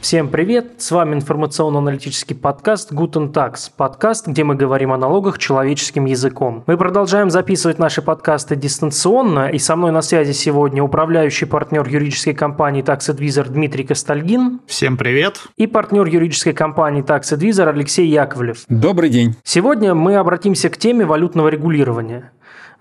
Всем 0.00 0.28
привет! 0.28 0.76
С 0.78 0.92
вами 0.92 1.16
информационно-аналитический 1.16 2.34
подкаст 2.34 2.90
Guten 2.90 3.30
Tax. 3.30 3.70
Подкаст, 3.76 4.26
где 4.26 4.44
мы 4.44 4.54
говорим 4.54 4.92
о 4.92 4.96
налогах 4.96 5.36
человеческим 5.36 6.06
языком. 6.06 6.64
Мы 6.66 6.78
продолжаем 6.78 7.28
записывать 7.28 7.78
наши 7.78 8.00
подкасты 8.00 8.56
дистанционно, 8.56 9.50
и 9.50 9.58
со 9.58 9.76
мной 9.76 9.92
на 9.92 10.00
связи 10.00 10.32
сегодня 10.32 10.82
управляющий 10.82 11.44
партнер 11.44 11.86
юридической 11.86 12.32
компании 12.32 12.82
Tax 12.82 13.14
Advisor 13.14 13.50
Дмитрий 13.50 13.84
Костальгин. 13.84 14.60
Всем 14.66 14.96
привет! 14.96 15.42
И 15.58 15.66
партнер 15.66 16.06
юридической 16.06 16.54
компании 16.54 17.04
Tax 17.04 17.36
Advisor 17.36 17.68
Алексей 17.68 18.08
Яковлев. 18.08 18.64
Добрый 18.70 19.10
день! 19.10 19.36
Сегодня 19.44 19.94
мы 19.94 20.16
обратимся 20.16 20.70
к 20.70 20.78
теме 20.78 21.04
валютного 21.04 21.48
регулирования. 21.48 22.32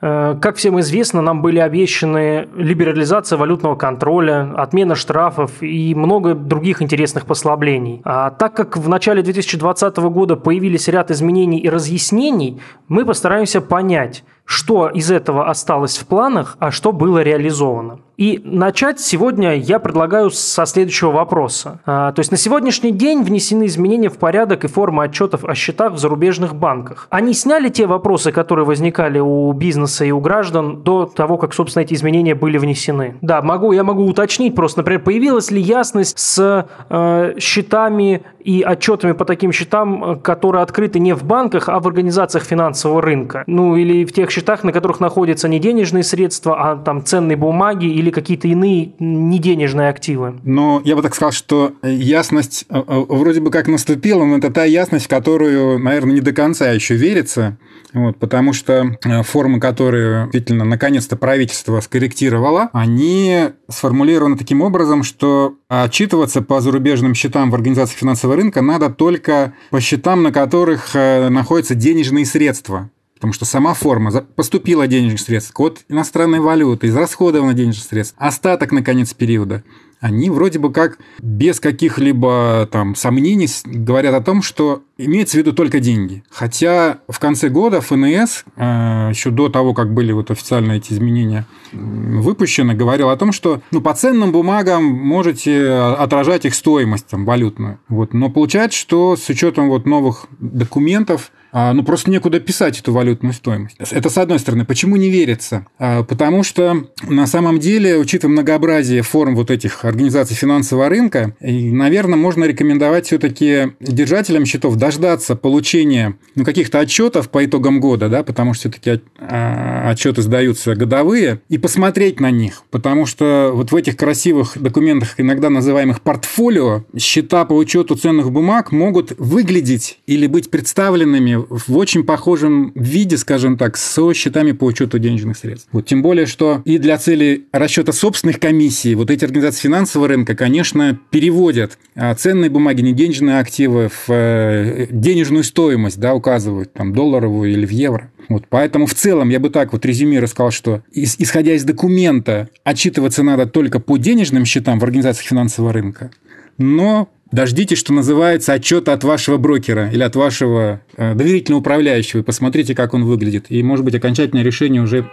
Э, 0.02 0.35
как 0.39 0.55
всем 0.55 0.80
известно, 0.80 1.21
нам 1.21 1.41
были 1.41 1.59
обещаны 1.59 2.48
либерализация 2.55 3.38
валютного 3.38 3.76
контроля, 3.76 4.53
отмена 4.55 4.95
штрафов 4.95 5.62
и 5.62 5.94
много 5.95 6.35
других 6.35 6.81
интересных 6.81 7.26
послаблений. 7.26 8.02
А 8.05 8.31
так 8.31 8.54
как 8.54 8.77
в 8.77 8.88
начале 8.88 9.21
2020 9.21 9.98
года 9.98 10.35
появились 10.35 10.88
ряд 10.88 11.12
изменений 11.12 11.59
и 11.59 11.70
разъяснений, 11.70 12.62
мы 12.88 13.05
постараемся 13.05 13.62
понять, 13.62 14.23
что 14.45 14.88
из 14.88 15.12
этого 15.12 15.49
осталось 15.49 15.98
в 15.98 16.07
планах, 16.07 16.57
а 16.59 16.71
что 16.71 16.91
было 16.91 17.21
реализовано. 17.21 17.99
И 18.20 18.41
начать 18.44 19.00
сегодня 19.00 19.55
я 19.55 19.80
предлагаю 19.80 20.30
со 20.30 20.66
следующего 20.66 21.10
вопроса. 21.10 21.80
А, 21.86 22.12
то 22.12 22.20
есть 22.20 22.32
на 22.32 22.38
сегодняшний 22.38 22.91
день 22.91 23.23
внесены 23.23 23.66
изменения 23.68 24.10
в 24.10 24.18
порядок 24.18 24.66
и 24.66 24.68
формы 24.68 25.05
отчетов 25.05 25.46
о 25.46 25.55
счетах 25.55 25.94
в 25.94 25.98
зарубежных 26.00 26.54
банках. 26.54 27.08
Они 27.12 27.32
сняли 27.32 27.70
те 27.70 27.88
вопросы, 27.88 28.34
которые 28.34 28.66
возникали 28.66 29.20
у 29.20 29.54
бизнеса 29.54 30.04
и 30.04 30.12
у 30.12 30.20
граждан 30.20 30.84
до 30.84 31.05
того, 31.05 31.38
как, 31.38 31.54
собственно, 31.54 31.84
эти 31.84 31.93
изменения 31.93 32.35
были 32.35 32.58
внесены. 32.58 33.16
Да, 33.21 33.41
могу, 33.41 33.71
я 33.71 33.85
могу 33.85 34.05
уточнить 34.05 34.54
просто, 34.54 34.82
например, 34.82 35.02
появилась 35.02 35.49
ли 35.49 35.62
ясность 35.62 36.20
с 36.20 36.68
э, 36.90 37.36
счетами 37.40 38.24
и 38.40 38.63
отчетами 38.63 39.13
по 39.13 39.24
таким 39.24 39.54
счетам, 39.54 40.20
которые 40.20 40.63
открыты 40.63 40.99
не 40.99 41.13
в 41.13 41.24
банках, 41.24 41.70
а 41.70 41.80
в 41.80 41.88
организациях 41.88 42.43
финансового 42.43 43.02
рынка. 43.02 43.43
Ну 43.48 43.77
или 43.77 44.04
в 44.04 44.12
тех 44.12 44.30
счетах, 44.30 44.65
на 44.65 44.74
которых 44.74 44.99
находятся 44.99 45.48
не 45.48 45.60
денежные 45.60 46.04
средства, 46.04 46.71
а 46.71 46.76
там 46.76 47.05
ценные 47.05 47.38
бумаги 47.38 47.86
или 47.86 48.09
или 48.10 48.12
какие-то 48.12 48.48
иные 48.48 48.93
неденежные 48.99 49.90
активы? 49.90 50.40
Ну, 50.43 50.82
я 50.84 50.96
бы 50.96 51.02
так 51.02 51.15
сказал, 51.15 51.32
что 51.32 51.74
ясность 51.84 52.65
э, 52.70 52.77
э, 52.77 53.05
вроде 53.07 53.40
бы 53.40 53.52
как 53.52 53.68
наступила, 53.68 54.26
но 54.26 54.38
это 54.38 54.52
та 54.52 54.65
ясность, 54.65 55.07
которую, 55.07 55.79
наверное, 55.79 56.15
не 56.15 56.21
до 56.21 56.34
конца 56.34 56.71
еще 56.71 56.96
верится. 56.96 57.57
Вот, 57.93 58.18
потому 58.18 58.54
что 58.54 58.98
э, 59.04 59.24
формы, 59.24 59.60
которые 59.60 60.26
действительно 60.26 60.65
наконец-то 60.65 61.15
правительство 61.15 61.80
скорректировало, 61.82 62.70
они 62.74 63.49
сформулированы 63.68 64.38
таким 64.38 64.62
образом, 64.62 65.03
что 65.03 65.56
отчитываться 65.69 66.41
по 66.41 66.62
зарубежным 66.62 67.13
счетам 67.13 67.52
в 67.52 67.56
организации 67.56 67.96
финансового 67.96 68.38
рынка 68.38 68.62
надо 68.62 68.90
только 68.90 69.53
по 69.69 69.80
счетам, 69.80 70.24
на 70.24 70.31
которых 70.31 70.94
находятся 70.94 71.75
денежные 71.75 72.25
средства. 72.25 72.90
Потому 73.19 73.34
что 73.34 73.44
сама 73.44 73.73
форма 73.73 74.12
поступила 74.35 74.88
денежных 74.88 75.19
средств, 75.19 75.51
код 75.51 75.81
иностранной 75.89 76.39
валюты, 76.39 76.88
израсходовано 76.88 77.53
денежных 77.53 77.84
средств, 77.84 78.16
остаток 78.17 78.72
на 78.72 78.81
конец 78.81 79.13
периода 79.13 79.63
они 80.00 80.29
вроде 80.29 80.59
бы 80.59 80.72
как 80.72 80.97
без 81.22 81.59
каких-либо 81.59 82.67
там 82.72 82.95
сомнений 82.95 83.47
говорят 83.66 84.16
о 84.16 84.22
том, 84.22 84.41
что 84.41 84.84
имеется 84.97 85.38
в 85.38 85.40
виду 85.40 85.53
только 85.53 85.79
деньги. 85.79 86.23
Хотя 86.29 87.00
в 87.07 87.19
конце 87.19 87.50
года 87.50 87.81
ФНС, 87.81 88.45
э, 88.56 89.09
еще 89.12 89.29
до 89.29 89.50
того, 89.50 89.73
как 89.73 89.94
были 89.94 90.12
вот 90.12 90.31
официально 90.31 90.74
эти 90.74 90.94
изменения 90.94 91.46
выпущены, 91.74 92.74
говорил 92.74 93.09
о 93.09 93.18
том, 93.18 93.31
что 93.31 93.62
ну, 93.72 93.81
по 93.81 93.94
ценным 93.94 94.31
бумагам 94.31 94.84
можете 94.85 95.69
отражать 95.74 96.46
их 96.46 96.56
стоимость 96.56 97.08
там, 97.08 97.25
валютную. 97.25 97.79
Вот. 97.90 98.13
Но 98.13 98.29
получается, 98.29 98.79
что 98.79 99.18
с 99.18 99.28
учетом 99.29 99.69
вот 99.69 99.85
новых 99.85 100.28
документов 100.40 101.31
а, 101.52 101.74
ну, 101.74 101.84
просто 101.84 102.12
некуда 102.12 102.40
писать 102.40 102.80
эту 102.80 102.94
валютную 102.94 103.34
стоимость. 103.34 103.78
Это 103.80 104.10
с 104.10 104.18
одной 104.18 104.40
стороны. 104.40 104.66
Почему 104.66 104.96
не 104.96 105.10
верится? 105.10 105.66
А, 105.78 106.04
потому 106.04 106.44
что 106.44 106.88
на 107.08 107.28
самом 107.28 107.60
деле, 107.60 107.98
учитывая 107.98 108.34
многообразие 108.34 109.02
форм 109.02 109.36
вот 109.36 109.50
этих 109.52 109.86
организаций 109.86 110.36
финансового 110.36 110.90
рынка, 110.90 111.36
наверное, 111.40 112.18
можно 112.18 112.46
рекомендовать 112.46 113.08
все-таки 113.08 113.74
держателям 113.80 114.46
счетов 114.46 114.76
дождаться 114.76 115.36
получения 115.36 116.16
ну, 116.36 116.46
каких-то 116.46 116.80
отчетов 116.80 117.30
по 117.30 117.44
итогам 117.44 117.80
года, 117.80 118.09
да, 118.09 118.24
потому 118.24 118.54
что 118.54 118.70
все-таки 118.70 119.02
а, 119.20 119.90
отчеты 119.90 120.22
сдаются 120.22 120.76
годовые, 120.76 121.42
и 121.50 121.58
посмотреть 121.58 122.20
на 122.20 122.32
них. 122.32 122.64
Потому 122.70 123.06
что 123.06 123.52
вот 123.54 123.72
в 123.72 123.76
этих 123.76 123.98
красивых 123.98 124.58
документах, 124.62 125.16
иногда 125.18 125.50
называемых 125.50 126.02
портфолио, 126.02 126.84
счета 126.98 127.46
по 127.46 127.54
учету 127.54 127.96
ценных 127.96 128.32
бумаг 128.32 128.72
могут 128.72 129.14
выглядеть 129.18 130.00
или 130.06 130.28
быть 130.28 130.50
представленными 130.50 131.39
в 131.50 131.78
очень 131.78 132.04
похожем 132.04 132.72
виде, 132.76 133.18
скажем 133.18 133.58
так, 133.58 133.78
со 133.78 134.14
счетами 134.14 134.52
по 134.52 134.66
учету 134.66 135.00
денежных 135.00 135.38
средств. 135.38 135.68
Вот, 135.72 135.86
тем 135.86 136.02
более, 136.02 136.26
что 136.26 136.62
и 136.66 136.78
для 136.78 136.98
цели 136.98 137.46
расчета 137.52 137.92
собственных 137.92 138.40
комиссий 138.40 138.96
вот 138.96 139.12
эти 139.12 139.26
организации 139.26 139.62
финансового 139.62 140.08
рынка, 140.08 140.36
конечно, 140.36 141.00
переводят 141.10 141.78
а, 141.96 142.14
ценные 142.16 142.50
бумаги, 142.50 142.82
не 142.82 142.94
денежные 142.94 143.40
активы 143.40 143.90
в 143.90 144.10
э, 144.10 144.88
денежную 144.90 145.44
стоимость, 145.44 146.00
да, 146.00 146.14
указывают 146.14 146.74
там 146.74 146.94
долларовую 146.94 147.52
или 147.52 147.66
в 147.66 147.72
евро. 147.72 148.12
Вот, 148.30 148.46
поэтому 148.48 148.86
в 148.86 148.94
целом 148.94 149.30
я 149.30 149.40
бы 149.40 149.50
так 149.50 149.74
вот 149.74 149.86
резюмируя 149.86 150.28
сказал, 150.28 150.52
что 150.52 150.84
исходя 150.92 151.54
из 151.54 151.64
документа 151.64 152.50
отчитываться 152.64 153.24
надо 153.24 153.48
только 153.48 153.80
по 153.80 153.98
денежным 153.98 154.46
счетам 154.46 154.80
в 154.80 154.84
организациях 154.84 155.28
финансового 155.28 155.74
рынка, 155.74 156.12
но 156.58 157.10
Дождитесь, 157.31 157.78
что 157.78 157.94
называется, 157.94 158.53
отчета 158.53 158.94
от 158.94 159.03
вашего 159.03 159.38
брокера 159.38 159.90
или 159.91 160.01
от 160.01 160.16
вашего 160.16 160.81
э, 160.97 161.13
доверительного 161.13 161.59
управляющего 161.59 162.22
и 162.22 162.23
посмотрите, 162.23 162.73
как 162.73 162.95
он 162.95 163.06
выглядит. 163.06 163.45
И, 163.50 163.62
может 163.62 163.85
быть, 163.85 163.94
окончательное 163.94 164.44
решение 164.44 164.81
уже 164.81 165.07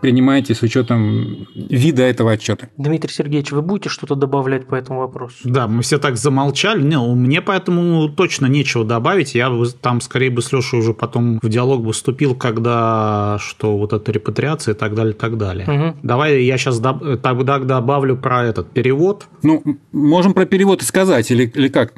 принимаете 0.00 0.54
с 0.54 0.62
учетом 0.62 1.46
вида 1.54 2.02
этого 2.02 2.32
отчета. 2.32 2.68
Дмитрий 2.76 3.12
Сергеевич, 3.12 3.52
вы 3.52 3.62
будете 3.62 3.88
что-то 3.88 4.14
добавлять 4.14 4.66
по 4.66 4.74
этому 4.74 5.00
вопросу? 5.00 5.36
Да, 5.44 5.68
мы 5.68 5.82
все 5.82 5.98
так 5.98 6.16
замолчали. 6.16 6.82
Не, 6.82 6.98
мне 7.14 7.42
поэтому 7.42 8.08
точно 8.08 8.46
нечего 8.46 8.84
добавить. 8.84 9.34
Я 9.34 9.52
там 9.80 10.00
скорее 10.00 10.30
бы 10.30 10.42
с 10.42 10.52
Лешей 10.52 10.78
уже 10.78 10.94
потом 10.94 11.38
в 11.42 11.48
диалог 11.48 11.84
бы 11.84 11.92
вступил, 11.92 12.34
когда 12.34 13.38
что 13.40 13.76
вот 13.76 13.92
эта 13.92 14.12
репатриация 14.12 14.74
и 14.74 14.76
так 14.76 14.94
далее, 14.94 15.14
и 15.14 15.16
так 15.16 15.36
далее. 15.36 15.66
Угу. 15.68 15.96
Давай 16.02 16.42
я 16.42 16.58
сейчас 16.58 16.80
доб- 16.80 17.16
тогда 17.18 17.58
добавлю 17.58 18.16
про 18.16 18.44
этот 18.44 18.70
перевод. 18.70 19.26
Ну, 19.42 19.62
можем 19.92 20.34
про 20.34 20.46
перевод 20.46 20.82
и 20.82 20.84
сказать, 20.84 21.30
или, 21.30 21.46
или 21.46 21.68
как? 21.68 21.94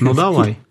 Ну, 0.00 0.14
давай. 0.14 0.58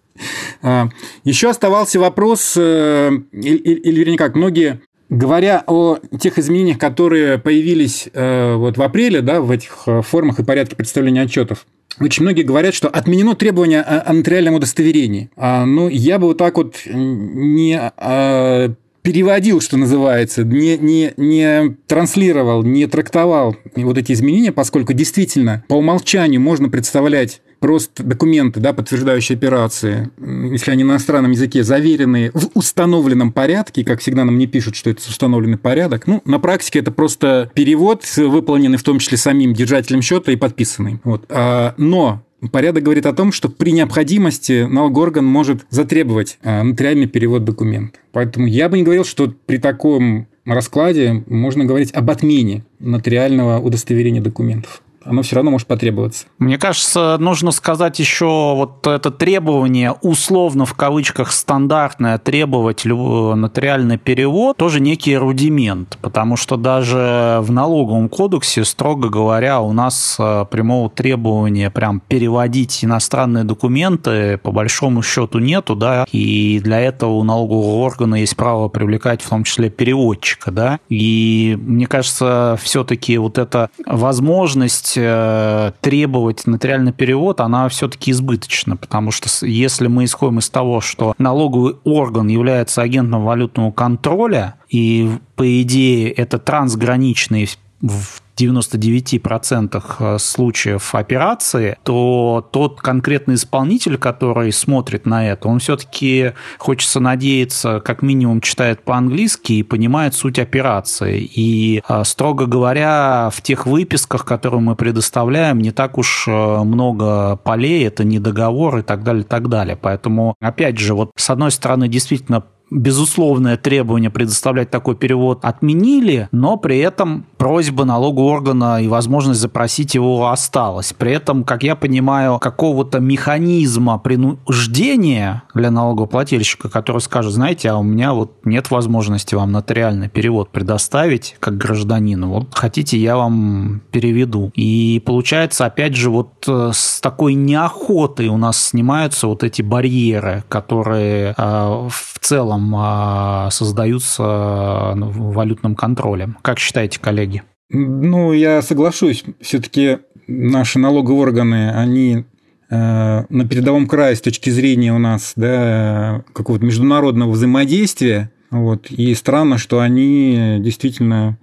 А, 0.63 0.89
Еще 1.23 1.47
оставался 1.51 1.99
вопрос, 1.99 2.55
э, 2.57 3.11
или 3.31 3.99
вернее 3.99 4.17
как, 4.17 4.33
многие 4.35 4.81
Говоря 5.09 5.63
о 5.67 5.99
тех 6.19 6.37
изменениях, 6.37 6.77
которые 6.77 7.37
появились 7.37 8.09
э, 8.13 8.55
вот 8.55 8.77
в 8.77 8.81
апреле, 8.81 9.21
да, 9.21 9.39
в 9.39 9.51
этих 9.51 9.83
э, 9.85 10.01
формах 10.01 10.39
и 10.39 10.43
порядке 10.43 10.75
представления 10.75 11.21
отчетов, 11.21 11.65
очень 11.99 12.23
многие 12.23 12.43
говорят, 12.43 12.73
что 12.73 12.89
отменено 12.89 13.35
требование 13.35 13.81
о, 13.81 14.11
нотариальном 14.11 14.55
удостоверении. 14.55 15.29
А, 15.35 15.65
ну, 15.65 15.87
я 15.87 16.19
бы 16.19 16.27
вот 16.27 16.37
так 16.37 16.57
вот 16.57 16.75
не 16.85 17.79
а, 17.79 18.73
переводил, 19.01 19.61
что 19.61 19.77
называется, 19.77 20.43
не, 20.43 20.77
не, 20.77 21.13
не 21.15 21.77
транслировал, 21.87 22.63
не 22.63 22.85
трактовал 22.87 23.55
вот 23.75 23.97
эти 23.97 24.11
изменения, 24.11 24.51
поскольку 24.51 24.91
действительно 24.91 25.63
по 25.69 25.75
умолчанию 25.75 26.41
можно 26.41 26.69
представлять 26.69 27.41
просто 27.59 28.03
документы, 28.03 28.59
да, 28.59 28.73
подтверждающие 28.73 29.35
операции, 29.35 30.09
если 30.51 30.71
они 30.71 30.83
на 30.83 30.91
иностранном 30.91 31.31
языке 31.31 31.63
заверенные 31.63 32.31
в 32.33 32.49
установленном 32.53 33.31
порядке, 33.31 33.83
как 33.83 34.01
всегда 34.01 34.25
нам 34.25 34.37
не 34.37 34.47
пишут, 34.47 34.75
что 34.75 34.89
это 34.89 35.01
установленный 35.07 35.57
порядок, 35.57 36.07
ну, 36.07 36.21
на 36.25 36.39
практике 36.39 36.79
это 36.79 36.91
просто 36.91 37.51
перевод, 37.53 38.03
выполненный 38.17 38.77
в 38.77 38.83
том 38.83 38.99
числе 38.99 39.17
самим 39.17 39.53
держателем 39.53 40.01
счета 40.01 40.31
и 40.31 40.35
подписанный. 40.35 40.99
Вот. 41.03 41.25
А, 41.29 41.73
но 41.77 42.23
Порядок 42.51 42.83
говорит 42.83 43.07
о 43.07 43.13
том, 43.13 43.31
что 43.31 43.49
при 43.49 43.71
необходимости 43.71 44.67
налогоорган 44.69 45.25
может 45.25 45.65
затребовать 45.71 46.37
а, 46.43 46.61
нотариальный 46.61 47.07
перевод 47.07 47.43
документа. 47.43 47.97
Поэтому 48.11 48.45
я 48.45 48.69
бы 48.69 48.77
не 48.77 48.83
говорил, 48.83 49.03
что 49.03 49.33
при 49.47 49.57
таком 49.57 50.27
раскладе 50.45 51.23
можно 51.27 51.65
говорить 51.65 51.91
об 51.93 52.11
отмене 52.11 52.63
нотариального 52.79 53.59
удостоверения 53.59 54.21
документов. 54.21 54.83
Оно 55.05 55.21
все 55.21 55.35
равно 55.35 55.51
может 55.51 55.67
потребоваться. 55.67 56.25
Мне 56.39 56.57
кажется, 56.57 57.17
нужно 57.19 57.51
сказать 57.51 57.99
еще 57.99 58.25
вот 58.55 58.85
это 58.87 59.11
требование, 59.11 59.93
условно 60.01 60.65
в 60.65 60.73
кавычках 60.73 61.31
стандартное, 61.31 62.17
требовать 62.17 62.85
нотариальный 62.85 63.97
перевод, 63.97 64.57
тоже 64.57 64.79
некий 64.79 65.15
рудимент, 65.17 65.97
потому 66.01 66.35
что 66.35 66.57
даже 66.57 67.39
в 67.41 67.51
налоговом 67.51 68.09
кодексе, 68.09 68.65
строго 68.65 69.09
говоря, 69.09 69.61
у 69.61 69.73
нас 69.73 70.17
э, 70.19 70.45
прямого 70.49 70.89
требования 70.89 71.69
прям 71.69 71.99
переводить 71.99 72.83
иностранные 72.83 73.43
документы 73.43 74.37
по 74.37 74.51
большому 74.51 75.01
счету 75.01 75.39
нету, 75.39 75.75
да, 75.75 76.05
и 76.11 76.59
для 76.63 76.79
этого 76.79 77.11
у 77.11 77.23
налогового 77.23 77.83
органа 77.83 78.15
есть 78.15 78.35
право 78.35 78.67
привлекать 78.67 79.21
в 79.21 79.29
том 79.29 79.43
числе 79.43 79.69
переводчика, 79.69 80.51
да, 80.51 80.79
и 80.89 81.57
мне 81.61 81.87
кажется, 81.87 82.57
все-таки 82.61 83.17
вот 83.17 83.37
эта 83.37 83.69
возможность 83.85 84.86
Э, 84.95 85.71
требовать 85.81 86.45
нотариальный 86.47 86.93
перевод, 86.93 87.41
она 87.41 87.67
все-таки 87.69 88.11
избыточна, 88.11 88.77
потому 88.77 89.11
что 89.11 89.27
если 89.45 89.87
мы 89.87 90.05
исходим 90.05 90.39
из 90.39 90.49
того, 90.49 90.81
что 90.81 91.13
налоговый 91.17 91.75
орган 91.83 92.27
является 92.27 92.81
агентом 92.81 93.23
валютного 93.23 93.71
контроля, 93.71 94.55
и 94.69 95.09
по 95.35 95.61
идее 95.61 96.11
это 96.11 96.39
трансграничный 96.39 97.49
в 97.81 98.21
99% 98.37 99.83
э, 99.99 100.17
случаев 100.19 100.95
операции, 100.95 101.77
то 101.83 102.47
тот 102.51 102.81
конкретный 102.81 103.35
исполнитель, 103.35 103.97
который 103.97 104.51
смотрит 104.51 105.05
на 105.05 105.27
это, 105.27 105.47
он 105.47 105.59
все-таки, 105.59 106.33
хочется 106.59 106.99
надеяться, 106.99 107.79
как 107.79 108.01
минимум 108.01 108.41
читает 108.41 108.83
по-английски 108.83 109.53
и 109.53 109.63
понимает 109.63 110.13
суть 110.13 110.37
операции. 110.39 111.19
И, 111.21 111.81
э, 111.87 112.03
строго 112.03 112.45
говоря, 112.45 113.29
в 113.33 113.41
тех 113.41 113.65
выписках, 113.65 114.25
которые 114.25 114.61
мы 114.61 114.75
предоставляем, 114.75 115.59
не 115.59 115.71
так 115.71 115.97
уж 115.97 116.27
э, 116.27 116.31
много 116.31 117.37
полей, 117.37 117.87
это 117.87 118.03
не 118.03 118.19
договор 118.19 118.77
и 118.79 118.81
так 118.83 119.03
далее, 119.03 119.23
и 119.23 119.27
так 119.27 119.49
далее. 119.49 119.77
Поэтому, 119.81 120.35
опять 120.39 120.77
же, 120.77 120.93
вот 120.93 121.11
с 121.15 121.29
одной 121.29 121.51
стороны, 121.51 121.87
действительно 121.87 122.43
безусловное 122.69 123.57
требование 123.57 124.09
предоставлять 124.09 124.69
такой 124.69 124.95
перевод 124.95 125.39
отменили, 125.43 126.27
но 126.31 126.57
при 126.57 126.79
этом 126.79 127.25
просьба 127.37 127.85
налогового 127.85 128.31
органа 128.31 128.81
и 128.81 128.87
возможность 128.87 129.39
запросить 129.39 129.95
его 129.95 130.29
осталась. 130.29 130.93
При 130.93 131.11
этом, 131.11 131.43
как 131.43 131.63
я 131.63 131.75
понимаю, 131.75 132.39
какого-то 132.39 132.99
механизма 132.99 133.97
принуждения 133.97 135.43
для 135.53 135.71
налогоплательщика, 135.71 136.69
который 136.69 137.01
скажет, 137.01 137.33
знаете, 137.33 137.69
а 137.69 137.77
у 137.77 137.83
меня 137.83 138.13
вот 138.13 138.33
нет 138.43 138.71
возможности 138.71 139.35
вам 139.35 139.51
нотариальный 139.51 140.09
перевод 140.09 140.49
предоставить 140.49 141.35
как 141.39 141.57
гражданину, 141.57 142.29
вот 142.29 142.47
хотите, 142.53 142.97
я 142.97 143.17
вам 143.17 143.81
переведу. 143.91 144.51
И 144.55 145.01
получается, 145.05 145.65
опять 145.65 145.95
же, 145.95 146.09
вот 146.09 146.45
э, 146.47 146.71
с 146.73 146.99
такой 147.01 147.33
неохотой 147.33 148.27
у 148.27 148.37
нас 148.37 148.61
снимаются 148.61 149.27
вот 149.27 149.43
эти 149.43 149.61
барьеры, 149.61 150.43
которые 150.49 151.33
э, 151.37 151.87
в 151.89 152.19
целом 152.19 152.56
а, 152.75 153.49
создаются 153.51 154.93
ну, 154.95 155.09
валютным 155.09 155.75
контролем. 155.75 156.37
Как 156.41 156.59
считаете, 156.59 156.99
коллеги? 156.99 157.43
Ну, 157.69 158.33
я 158.33 158.61
соглашусь. 158.61 159.23
Все-таки 159.41 159.99
наши 160.27 160.79
налоговые 160.79 161.21
органы, 161.21 161.71
они 161.71 162.25
э, 162.69 163.23
на 163.29 163.47
передовом 163.47 163.87
крае 163.87 164.15
с 164.15 164.21
точки 164.21 164.49
зрения 164.49 164.93
у 164.93 164.99
нас 164.99 165.33
да, 165.35 166.23
какого-то 166.33 166.65
международного 166.65 167.31
взаимодействия. 167.31 168.31
Вот. 168.49 168.89
И 168.89 169.13
странно, 169.13 169.57
что 169.57 169.79
они 169.79 170.57
действительно 170.59 171.37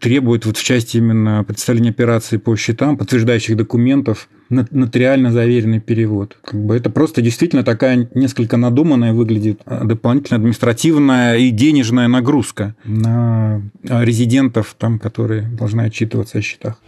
требуют 0.00 0.44
вот 0.46 0.56
в 0.56 0.64
части 0.64 0.96
именно 0.96 1.44
представления 1.44 1.90
операций 1.90 2.38
по 2.38 2.56
счетам, 2.56 2.96
подтверждающих 2.96 3.56
документов, 3.56 4.28
нотариально 4.48 5.30
заверенный 5.30 5.80
перевод. 5.80 6.36
Как 6.42 6.60
бы 6.60 6.74
это 6.74 6.90
просто 6.90 7.22
действительно 7.22 7.62
такая 7.62 8.08
несколько 8.14 8.56
надуманная 8.56 9.12
выглядит 9.12 9.60
а, 9.66 9.84
дополнительная 9.84 10.38
административная 10.38 11.36
и 11.36 11.50
денежная 11.50 12.08
нагрузка 12.08 12.74
на 12.84 13.62
резидентов, 13.84 14.74
там, 14.78 14.98
которые 14.98 15.42
должны 15.42 15.82
отчитываться 15.82 16.38
о 16.38 16.42
счетах. 16.42 16.80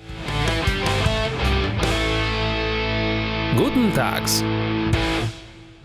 Guten 3.57 3.93
Tags. 3.95 4.43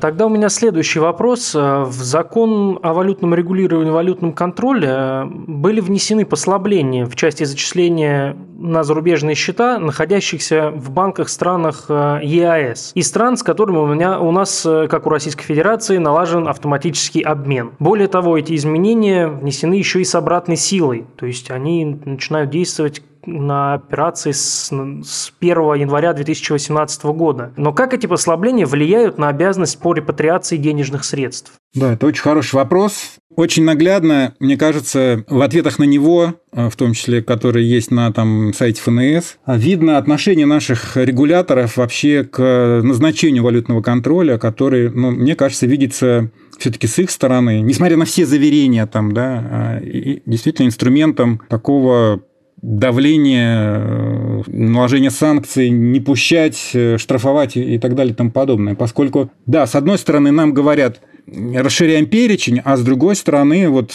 Тогда 0.05 0.27
у 0.27 0.29
меня 0.29 0.49
следующий 0.49 0.99
вопрос. 0.99 1.55
Э, 1.55 1.81
в 1.81 1.93
закон 1.93 2.77
о 2.83 2.93
валютном 2.93 3.33
регулировании 3.33 3.89
и 3.89 3.91
валютном 3.91 4.33
контроле 4.33 4.87
э, 4.87 5.25
были 5.25 5.79
внесены 5.79 6.27
послабления 6.27 7.07
в 7.07 7.15
части 7.15 7.43
зачисления 7.43 8.37
на 8.55 8.83
зарубежные 8.83 9.33
счета, 9.33 9.79
находящихся 9.79 10.69
в 10.69 10.91
банках 10.91 11.27
странах 11.27 11.85
э, 11.89 12.19
ЕАЭС 12.21 12.91
и 12.93 13.01
стран, 13.01 13.35
с 13.35 13.41
которыми 13.41 13.77
у, 13.77 13.87
меня, 13.87 14.19
у 14.19 14.31
нас, 14.31 14.61
как 14.61 15.07
у 15.07 15.09
Российской 15.09 15.45
Федерации, 15.45 15.97
налажен 15.97 16.47
автоматический 16.47 17.21
обмен. 17.21 17.71
Более 17.79 18.07
того, 18.07 18.37
эти 18.37 18.55
изменения 18.55 19.27
внесены 19.27 19.73
еще 19.73 20.01
и 20.01 20.03
с 20.03 20.13
обратной 20.13 20.55
силой, 20.55 21.07
то 21.15 21.25
есть 21.25 21.49
они 21.49 21.83
начинают 22.05 22.51
действовать 22.51 23.01
на 23.25 23.75
операции 23.75 24.31
с, 24.31 24.71
с 24.71 25.33
1 25.39 25.57
января 25.75 26.13
2018 26.13 27.03
года. 27.05 27.53
Но 27.57 27.73
как 27.73 27.93
эти 27.93 28.07
послабления 28.07 28.65
влияют 28.65 29.17
на 29.17 29.29
обязанность 29.29 29.79
по 29.79 29.93
репатриации 29.93 30.57
денежных 30.57 31.03
средств? 31.03 31.53
Да, 31.73 31.93
это 31.93 32.07
очень 32.07 32.21
хороший 32.21 32.55
вопрос. 32.55 33.17
Очень 33.35 33.65
наглядно, 33.65 34.33
мне 34.39 34.55
кажется, 34.55 35.25
в 35.27 35.41
ответах 35.41 35.77
на 35.77 35.83
него, 35.83 36.35
э, 36.53 36.69
в 36.69 36.75
том 36.77 36.93
числе, 36.93 37.21
которые 37.21 37.69
есть 37.69 37.91
на 37.91 38.13
там, 38.13 38.53
сайте 38.53 38.81
ФНС, 38.81 39.37
видно 39.45 39.97
отношение 39.97 40.45
наших 40.45 40.95
регуляторов 40.95 41.75
вообще 41.75 42.23
к 42.23 42.81
назначению 42.81 43.43
валютного 43.43 43.81
контроля, 43.81 44.37
который, 44.37 44.89
ну, 44.89 45.11
мне 45.11 45.35
кажется, 45.35 45.67
видится 45.67 46.31
все-таки 46.57 46.87
с 46.87 46.97
их 46.99 47.11
стороны, 47.11 47.59
несмотря 47.59 47.97
на 47.97 48.05
все 48.05 48.25
заверения 48.25 48.85
там, 48.85 49.11
да, 49.13 49.43
а, 49.51 49.81
действительно 49.81 50.67
инструментом 50.67 51.41
такого 51.49 52.21
давление, 52.65 53.57
э, 53.57 54.41
наложение 54.47 55.11
санкций, 55.11 55.69
не 55.69 55.99
пущать, 55.99 56.71
э, 56.73 56.97
штрафовать 56.97 57.55
и 57.55 57.77
так 57.77 57.93
далее 57.95 58.13
и 58.13 58.15
тому 58.15 58.31
подобное. 58.31 58.75
Поскольку, 58.75 59.29
да, 59.45 59.67
с 59.67 59.75
одной 59.75 59.97
стороны, 59.97 60.31
нам 60.31 60.53
говорят– 60.53 61.01
расширяем 61.27 62.05
перечень, 62.05 62.61
а 62.63 62.77
с 62.77 62.81
другой 62.81 63.15
стороны, 63.15 63.69
вот, 63.69 63.93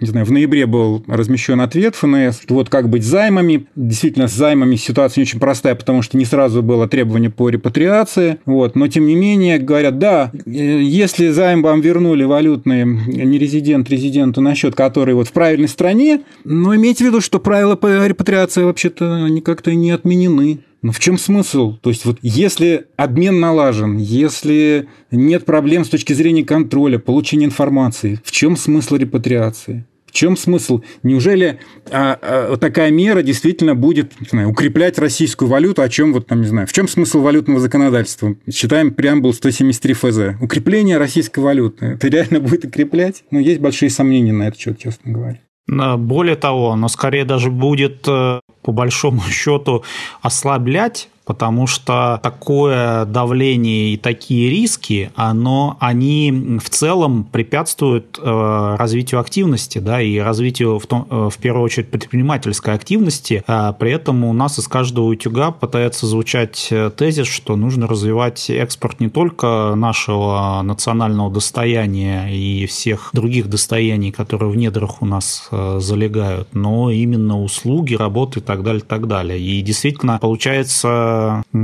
не 0.00 0.06
знаю, 0.06 0.26
в 0.26 0.32
ноябре 0.32 0.66
был 0.66 1.04
размещен 1.06 1.60
ответ 1.60 1.96
ФНС, 1.96 2.42
вот 2.48 2.68
как 2.68 2.88
быть 2.88 3.04
с 3.04 3.08
займами. 3.08 3.66
Действительно, 3.74 4.28
с 4.28 4.32
займами 4.32 4.76
ситуация 4.76 5.20
не 5.20 5.24
очень 5.24 5.40
простая, 5.40 5.74
потому 5.74 6.02
что 6.02 6.16
не 6.16 6.24
сразу 6.24 6.62
было 6.62 6.88
требование 6.88 7.30
по 7.30 7.48
репатриации, 7.48 8.38
вот, 8.46 8.76
но 8.76 8.88
тем 8.88 9.06
не 9.06 9.14
менее 9.14 9.58
говорят, 9.58 9.98
да, 9.98 10.30
если 10.46 11.28
займ 11.28 11.62
вам 11.62 11.80
вернули 11.80 12.24
валютные 12.24 12.84
не 12.84 13.38
резидент 13.38 13.90
резиденту 13.90 14.40
на 14.40 14.54
счет, 14.54 14.74
который 14.74 15.14
вот 15.14 15.28
в 15.28 15.32
правильной 15.32 15.68
стране, 15.68 16.22
но 16.44 16.74
имейте 16.74 17.04
в 17.04 17.06
виду, 17.08 17.20
что 17.20 17.40
правила 17.40 17.76
по 17.76 18.06
репатриации 18.06 18.62
вообще-то 18.62 19.24
они 19.24 19.40
как-то 19.40 19.74
не 19.74 19.90
отменены. 19.90 20.60
Но 20.82 20.92
в 20.92 20.98
чем 20.98 21.18
смысл? 21.18 21.76
То 21.76 21.90
есть 21.90 22.04
вот 22.04 22.18
если 22.22 22.86
обмен 22.96 23.40
налажен, 23.40 23.98
если 23.98 24.88
нет 25.10 25.44
проблем 25.44 25.84
с 25.84 25.88
точки 25.88 26.12
зрения 26.12 26.44
контроля, 26.44 26.98
получения 26.98 27.44
информации, 27.44 28.18
в 28.24 28.30
чем 28.30 28.56
смысл 28.56 28.96
репатриации? 28.96 29.86
В 30.06 30.12
чем 30.12 30.36
смысл? 30.36 30.80
Неужели 31.04 31.60
а, 31.92 32.18
а, 32.20 32.56
такая 32.56 32.90
мера 32.90 33.22
действительно 33.22 33.76
будет 33.76 34.20
не 34.20 34.26
знаю, 34.28 34.50
укреплять 34.50 34.98
российскую 34.98 35.48
валюту? 35.48 35.82
О 35.82 35.88
чем 35.88 36.12
вот 36.12 36.26
там 36.26 36.40
не 36.40 36.48
знаю? 36.48 36.66
В 36.66 36.72
чем 36.72 36.88
смысл 36.88 37.20
валютного 37.20 37.60
законодательства? 37.60 38.34
Считаем 38.52 38.92
преамбул 38.92 39.32
173 39.32 39.94
ФЗ. 39.94 40.18
Укрепление 40.40 40.98
российской 40.98 41.38
валюты. 41.38 41.86
Это 41.86 42.08
реально 42.08 42.40
будет 42.40 42.64
укреплять? 42.64 43.22
Ну, 43.30 43.38
есть 43.38 43.60
большие 43.60 43.88
сомнения 43.88 44.32
на 44.32 44.48
этот 44.48 44.58
счет, 44.58 44.80
честно 44.80 45.12
говоря. 45.12 45.40
Более 45.66 46.36
того, 46.36 46.70
оно 46.70 46.88
скорее 46.88 47.24
даже 47.24 47.50
будет 47.50 48.06
э, 48.08 48.40
по 48.62 48.72
большому 48.72 49.22
счету 49.30 49.84
ослаблять 50.22 51.08
потому 51.30 51.68
что 51.68 52.18
такое 52.24 53.04
давление 53.04 53.94
и 53.94 53.96
такие 53.96 54.50
риски, 54.50 55.12
оно, 55.14 55.76
они 55.78 56.58
в 56.60 56.68
целом 56.70 57.22
препятствуют 57.22 58.18
э, 58.20 58.76
развитию 58.76 59.20
активности, 59.20 59.78
да, 59.78 60.02
и 60.02 60.18
развитию 60.18 60.80
в, 60.80 60.86
том, 60.88 61.06
э, 61.08 61.28
в 61.32 61.38
первую 61.38 61.62
очередь 61.62 61.88
предпринимательской 61.88 62.74
активности. 62.74 63.44
А 63.46 63.72
при 63.72 63.92
этом 63.92 64.24
у 64.24 64.32
нас 64.32 64.58
из 64.58 64.66
каждого 64.66 65.04
утюга 65.04 65.52
пытается 65.52 66.08
звучать 66.08 66.66
э, 66.72 66.90
тезис, 66.90 67.28
что 67.28 67.54
нужно 67.54 67.86
развивать 67.86 68.50
экспорт 68.50 68.98
не 68.98 69.08
только 69.08 69.74
нашего 69.76 70.60
национального 70.64 71.30
достояния 71.30 72.26
и 72.26 72.66
всех 72.66 73.10
других 73.12 73.48
достояний, 73.48 74.10
которые 74.10 74.50
в 74.50 74.56
недрах 74.56 75.00
у 75.00 75.06
нас 75.06 75.48
залегают, 75.52 76.48
но 76.54 76.90
именно 76.90 77.40
услуги, 77.40 77.94
работы 77.94 78.40
и 78.40 78.42
так 78.42 78.64
далее, 78.64 78.82
и 78.82 78.84
так 78.84 79.06
далее. 79.06 79.38
И 79.38 79.62
действительно 79.62 80.18
получается 80.18 81.19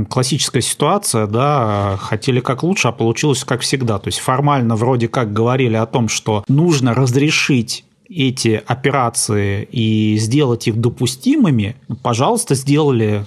классическая 0.09 0.61
ситуация, 0.61 1.27
да, 1.27 1.97
хотели 1.99 2.39
как 2.39 2.63
лучше, 2.63 2.87
а 2.89 2.91
получилось 2.91 3.43
как 3.43 3.61
всегда. 3.61 3.99
То 3.99 4.07
есть 4.07 4.19
формально 4.19 4.75
вроде 4.75 5.07
как 5.07 5.33
говорили 5.33 5.75
о 5.75 5.85
том, 5.85 6.09
что 6.09 6.43
нужно 6.47 6.93
разрешить 6.93 7.83
эти 8.09 8.61
операции 8.65 9.67
и 9.71 10.17
сделать 10.17 10.67
их 10.67 10.79
допустимыми, 10.79 11.75
пожалуйста, 12.01 12.55
сделали. 12.55 13.25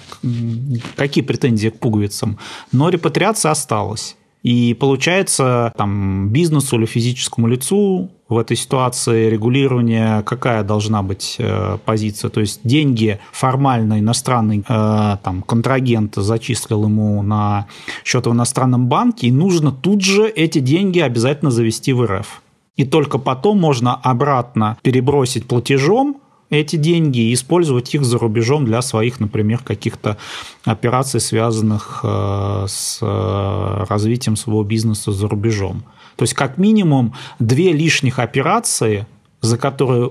Какие 0.96 1.22
претензии 1.22 1.68
к 1.68 1.78
пуговицам? 1.78 2.38
Но 2.72 2.88
репатриация 2.88 3.50
осталась. 3.50 4.16
И 4.42 4.74
получается, 4.74 5.72
там, 5.76 6.30
бизнесу 6.30 6.76
или 6.76 6.86
физическому 6.86 7.46
лицу 7.46 8.10
в 8.28 8.38
этой 8.38 8.56
ситуации 8.56 9.28
регулирования 9.28 10.22
какая 10.22 10.62
должна 10.62 11.02
быть 11.02 11.36
э, 11.38 11.76
позиция? 11.84 12.30
То 12.30 12.40
есть 12.40 12.60
деньги 12.64 13.20
формально 13.32 14.00
иностранный 14.00 14.64
э, 14.66 15.16
там, 15.22 15.42
контрагент 15.42 16.14
зачислил 16.16 16.84
ему 16.84 17.22
на 17.22 17.66
счет 18.04 18.26
в 18.26 18.32
иностранном 18.32 18.86
банке, 18.86 19.26
и 19.26 19.32
нужно 19.32 19.72
тут 19.72 20.00
же 20.00 20.26
эти 20.28 20.58
деньги 20.58 21.00
обязательно 21.00 21.50
завести 21.50 21.92
в 21.92 22.02
РФ. 22.04 22.42
И 22.76 22.86
только 22.86 23.18
потом 23.18 23.58
можно 23.60 23.94
обратно 23.94 24.78
перебросить 24.82 25.46
платежом 25.46 26.16
эти 26.50 26.76
деньги 26.76 27.20
и 27.20 27.34
использовать 27.34 27.94
их 27.94 28.04
за 28.04 28.18
рубежом 28.18 28.64
для 28.64 28.82
своих, 28.82 29.20
например, 29.20 29.60
каких-то 29.60 30.18
операций, 30.64 31.20
связанных 31.20 32.00
э, 32.02 32.66
с 32.68 32.98
э, 33.00 33.84
развитием 33.88 34.36
своего 34.36 34.64
бизнеса 34.64 35.12
за 35.12 35.28
рубежом. 35.28 35.84
То 36.16 36.24
есть, 36.24 36.34
как 36.34 36.58
минимум, 36.58 37.14
две 37.38 37.72
лишних 37.72 38.18
операции, 38.18 39.06
за 39.40 39.56
которые 39.56 40.10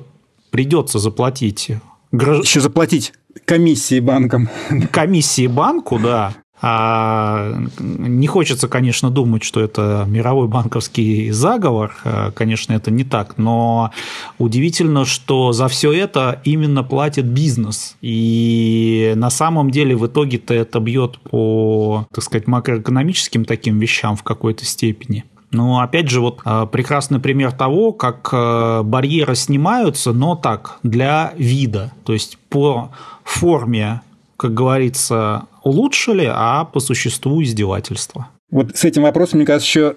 придется 0.49 0.97
заплатить. 0.97 1.71
Еще 2.11 2.61
заплатить 2.61 3.13
комиссии 3.45 3.99
банкам. 3.99 4.49
Комиссии 4.91 5.47
банку, 5.47 5.99
да. 5.99 6.33
А 6.61 7.53
не 7.79 8.27
хочется, 8.27 8.67
конечно, 8.67 9.09
думать, 9.09 9.43
что 9.43 9.61
это 9.61 10.05
мировой 10.07 10.47
банковский 10.47 11.31
заговор. 11.31 11.95
А, 12.03 12.31
конечно, 12.31 12.73
это 12.73 12.91
не 12.91 13.03
так. 13.03 13.37
Но 13.37 13.91
удивительно, 14.37 15.05
что 15.05 15.53
за 15.53 15.67
все 15.69 15.93
это 15.93 16.41
именно 16.43 16.83
платит 16.83 17.25
бизнес. 17.25 17.95
И 18.01 19.13
на 19.15 19.29
самом 19.29 19.71
деле 19.71 19.95
в 19.95 20.05
итоге-то 20.07 20.53
это 20.53 20.79
бьет 20.79 21.19
по, 21.19 22.07
так 22.13 22.23
сказать, 22.23 22.47
макроэкономическим 22.47 23.45
таким 23.45 23.79
вещам 23.79 24.15
в 24.15 24.23
какой-то 24.23 24.65
степени. 24.65 25.23
Но 25.51 25.79
опять 25.79 26.09
же, 26.09 26.21
вот 26.21 26.41
а, 26.45 26.65
прекрасный 26.65 27.19
пример 27.19 27.51
того, 27.51 27.91
как 27.91 28.29
а, 28.31 28.83
барьеры 28.83 29.35
снимаются, 29.35 30.13
но 30.13 30.35
так, 30.35 30.79
для 30.83 31.33
вида. 31.37 31.91
То 32.03 32.13
есть 32.13 32.37
по 32.49 32.91
форме 33.23 34.01
как 34.39 34.53
говорится, 34.53 35.47
улучшили, 35.63 36.25
а 36.31 36.63
по 36.63 36.79
существу 36.79 37.43
издевательство. 37.43 38.29
Вот 38.49 38.77
с 38.77 38.85
этим 38.85 39.03
вопросом, 39.03 39.39
мне 39.39 39.45
кажется, 39.45 39.67
еще 39.67 39.95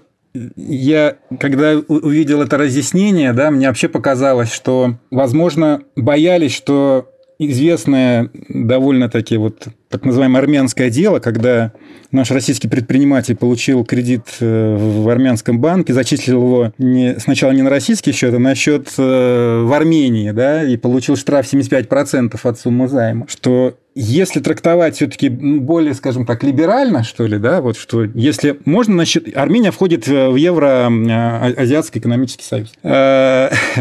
я, 0.56 1.16
когда 1.38 1.74
увидел 1.88 2.42
это 2.42 2.58
разъяснение, 2.58 3.32
да, 3.32 3.52
мне 3.52 3.68
вообще 3.68 3.88
показалось, 3.88 4.52
что, 4.52 4.96
возможно, 5.12 5.82
боялись, 5.94 6.52
что 6.52 7.08
известное 7.38 8.30
довольно-таки 8.48 9.36
вот 9.36 9.68
так 9.92 10.04
называемое 10.04 10.42
армянское 10.42 10.90
дело, 10.90 11.20
когда 11.20 11.72
наш 12.10 12.30
российский 12.30 12.68
предприниматель 12.68 13.36
получил 13.36 13.84
кредит 13.84 14.22
э, 14.40 14.76
в 14.76 15.08
армянском 15.08 15.60
банке, 15.60 15.92
зачислил 15.92 16.42
его 16.42 16.72
не, 16.78 17.18
сначала 17.18 17.52
не 17.52 17.62
на 17.62 17.70
российский 17.70 18.12
счет, 18.12 18.34
а 18.34 18.38
на 18.38 18.54
счет 18.54 18.88
э, 18.98 19.62
в 19.64 19.72
Армении, 19.72 20.30
да, 20.30 20.64
и 20.64 20.76
получил 20.76 21.16
штраф 21.16 21.52
75% 21.52 22.38
от 22.42 22.58
суммы 22.58 22.88
займа, 22.88 23.26
что 23.28 23.76
если 23.94 24.40
трактовать 24.40 24.96
все-таки 24.96 25.28
более, 25.28 25.92
скажем 25.94 26.24
так, 26.24 26.42
либерально, 26.42 27.04
что 27.04 27.26
ли, 27.26 27.38
да, 27.38 27.60
вот 27.60 27.76
что 27.76 28.04
если 28.04 28.58
можно, 28.64 28.94
значит, 28.94 29.36
Армения 29.36 29.70
входит 29.70 30.06
в 30.06 30.34
Евроазиатский 30.34 32.00
экономический 32.00 32.44
союз. 32.44 32.72
Э, 32.82 33.50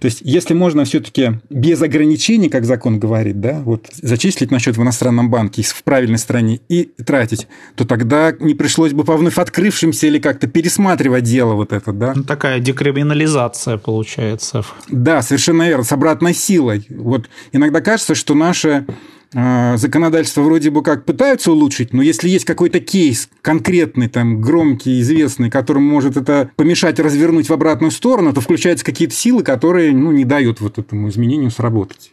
то 0.00 0.04
есть, 0.04 0.20
если 0.22 0.54
можно 0.54 0.84
все-таки 0.84 1.40
без 1.50 1.82
ограничений, 1.82 2.48
как 2.48 2.64
закон 2.64 3.00
говорит, 3.00 3.40
да, 3.40 3.60
вот 3.64 3.86
зачислить 3.92 4.50
на 4.50 4.58
счет 4.58 4.76
в 4.76 4.82
иностранном 4.82 5.30
банке 5.30 5.55
в 5.62 5.82
правильной 5.82 6.18
стране 6.18 6.60
и 6.68 6.84
тратить, 6.84 7.48
то 7.74 7.84
тогда 7.84 8.32
не 8.38 8.54
пришлось 8.54 8.92
бы 8.92 9.04
по 9.04 9.16
вновь 9.16 9.38
открывшимся 9.38 10.06
или 10.06 10.18
как-то 10.18 10.46
пересматривать 10.46 11.24
дело 11.24 11.54
вот 11.54 11.72
это, 11.72 11.92
да. 11.92 12.12
Ну, 12.14 12.24
такая 12.24 12.60
декриминализация 12.60 13.78
получается. 13.78 14.64
Да, 14.88 15.22
совершенно 15.22 15.68
верно, 15.68 15.84
с 15.84 15.92
обратной 15.92 16.34
силой. 16.34 16.86
Вот 16.88 17.28
иногда 17.52 17.80
кажется, 17.80 18.14
что 18.14 18.34
наше 18.34 18.86
а, 19.34 19.76
законодательство 19.76 20.42
вроде 20.42 20.70
бы 20.70 20.82
как 20.82 21.04
пытаются 21.04 21.52
улучшить, 21.52 21.92
но 21.92 22.02
если 22.02 22.28
есть 22.28 22.44
какой-то 22.44 22.80
кейс 22.80 23.28
конкретный, 23.42 24.08
там, 24.08 24.40
громкий, 24.40 25.00
известный, 25.00 25.50
которым 25.50 25.82
может 25.82 26.16
это 26.16 26.50
помешать 26.56 27.00
развернуть 27.00 27.48
в 27.48 27.52
обратную 27.52 27.90
сторону, 27.90 28.32
то 28.32 28.40
включаются 28.40 28.84
какие-то 28.84 29.14
силы, 29.14 29.42
которые 29.42 29.92
ну, 29.92 30.12
не 30.12 30.24
дают 30.24 30.60
вот 30.60 30.78
этому 30.78 31.08
изменению 31.08 31.50
сработать. 31.50 32.12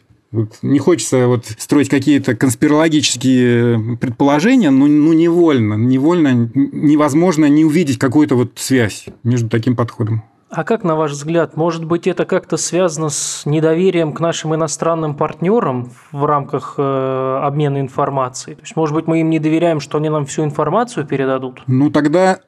Не 0.62 0.78
хочется 0.78 1.26
вот 1.26 1.46
строить 1.46 1.88
какие-то 1.88 2.34
конспирологические 2.34 3.96
предположения, 3.96 4.70
но 4.70 4.86
ну, 4.86 5.12
невольно, 5.12 5.74
невольно 5.74 6.50
невозможно 6.54 7.46
не 7.46 7.64
увидеть 7.64 7.98
какую-то 7.98 8.34
вот 8.34 8.52
связь 8.56 9.06
между 9.22 9.48
таким 9.48 9.76
подходом. 9.76 10.22
А 10.50 10.62
как, 10.62 10.84
на 10.84 10.94
ваш 10.94 11.10
взгляд, 11.10 11.56
может 11.56 11.84
быть, 11.84 12.06
это 12.06 12.24
как-то 12.24 12.56
связано 12.56 13.08
с 13.08 13.44
недоверием 13.44 14.12
к 14.12 14.20
нашим 14.20 14.54
иностранным 14.54 15.16
партнерам 15.16 15.90
в 16.12 16.24
рамках 16.24 16.74
э, 16.78 17.40
обмена 17.42 17.80
информацией? 17.80 18.54
То 18.54 18.62
есть, 18.62 18.76
может 18.76 18.94
быть, 18.94 19.08
мы 19.08 19.20
им 19.20 19.30
не 19.30 19.40
доверяем, 19.40 19.80
что 19.80 19.98
они 19.98 20.10
нам 20.10 20.26
всю 20.26 20.44
информацию 20.44 21.06
передадут? 21.06 21.62
Ну, 21.66 21.90
тогда 21.90 22.38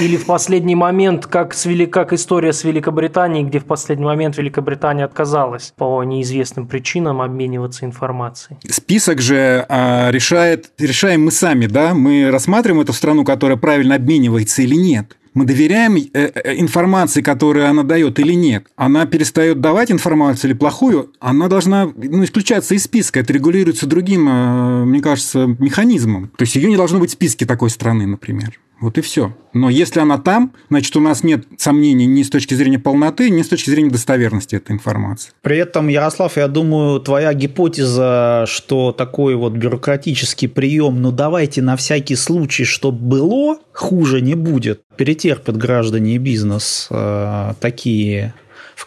или 0.00 0.16
в 0.16 0.26
последний 0.26 0.74
момент, 0.74 1.26
как, 1.26 1.54
с 1.54 1.66
Вели... 1.66 1.86
как 1.86 2.12
история 2.12 2.52
с 2.52 2.64
Великобританией, 2.64 3.44
где 3.44 3.58
в 3.58 3.64
последний 3.64 4.04
момент 4.04 4.36
Великобритания 4.36 5.04
отказалась 5.04 5.72
по 5.76 6.02
неизвестным 6.04 6.66
причинам 6.66 7.20
обмениваться 7.20 7.84
информацией. 7.84 8.58
Список 8.68 9.20
же 9.20 9.64
а, 9.68 10.10
решает, 10.10 10.70
решаем 10.78 11.24
мы 11.24 11.30
сами, 11.30 11.66
да? 11.66 11.94
Мы 11.94 12.30
рассматриваем 12.30 12.82
эту 12.82 12.92
страну, 12.92 13.24
которая 13.24 13.58
правильно 13.58 13.94
обменивается 13.94 14.62
или 14.62 14.74
нет 14.74 15.16
мы 15.34 15.44
доверяем 15.44 15.96
э, 15.96 16.02
э, 16.12 16.56
информации, 16.58 17.22
которую 17.22 17.68
она 17.68 17.84
дает 17.84 18.18
или 18.18 18.32
нет. 18.32 18.66
Она 18.74 19.06
перестает 19.06 19.60
давать 19.60 19.92
информацию 19.92 20.50
или 20.50 20.58
плохую, 20.58 21.12
она 21.20 21.46
должна 21.48 21.86
ну, 21.94 22.24
исключаться 22.24 22.74
из 22.74 22.84
списка. 22.84 23.20
Это 23.20 23.32
регулируется 23.32 23.86
другим, 23.86 24.28
э, 24.28 24.84
мне 24.84 25.00
кажется, 25.00 25.46
механизмом. 25.58 26.32
То 26.36 26.42
есть 26.42 26.56
ее 26.56 26.68
не 26.68 26.76
должно 26.76 26.98
быть 26.98 27.10
в 27.10 27.12
списке 27.12 27.46
такой 27.46 27.70
страны, 27.70 28.06
например. 28.06 28.58
Вот 28.80 28.96
и 28.96 29.00
все. 29.00 29.34
Но 29.52 29.70
если 29.70 29.98
она 29.98 30.18
там, 30.18 30.52
значит, 30.70 30.94
у 30.96 31.00
нас 31.00 31.24
нет 31.24 31.44
сомнений 31.56 32.06
ни 32.06 32.22
с 32.22 32.30
точки 32.30 32.54
зрения 32.54 32.78
полноты, 32.78 33.28
ни 33.30 33.42
с 33.42 33.48
точки 33.48 33.70
зрения 33.70 33.90
достоверности 33.90 34.54
этой 34.54 34.72
информации. 34.72 35.32
При 35.42 35.58
этом, 35.58 35.88
Ярослав, 35.88 36.36
я 36.36 36.46
думаю, 36.46 37.00
твоя 37.00 37.34
гипотеза, 37.34 38.44
что 38.46 38.92
такой 38.92 39.34
вот 39.34 39.54
бюрократический 39.54 40.48
прием, 40.48 41.02
ну 41.02 41.10
давайте 41.10 41.60
на 41.60 41.76
всякий 41.76 42.14
случай, 42.14 42.64
чтобы 42.64 42.98
было, 42.98 43.58
хуже 43.72 44.20
не 44.20 44.34
будет, 44.34 44.82
перетерпят 44.96 45.56
граждане 45.56 46.14
и 46.14 46.18
бизнес 46.18 46.86
э, 46.90 47.54
такие 47.60 48.34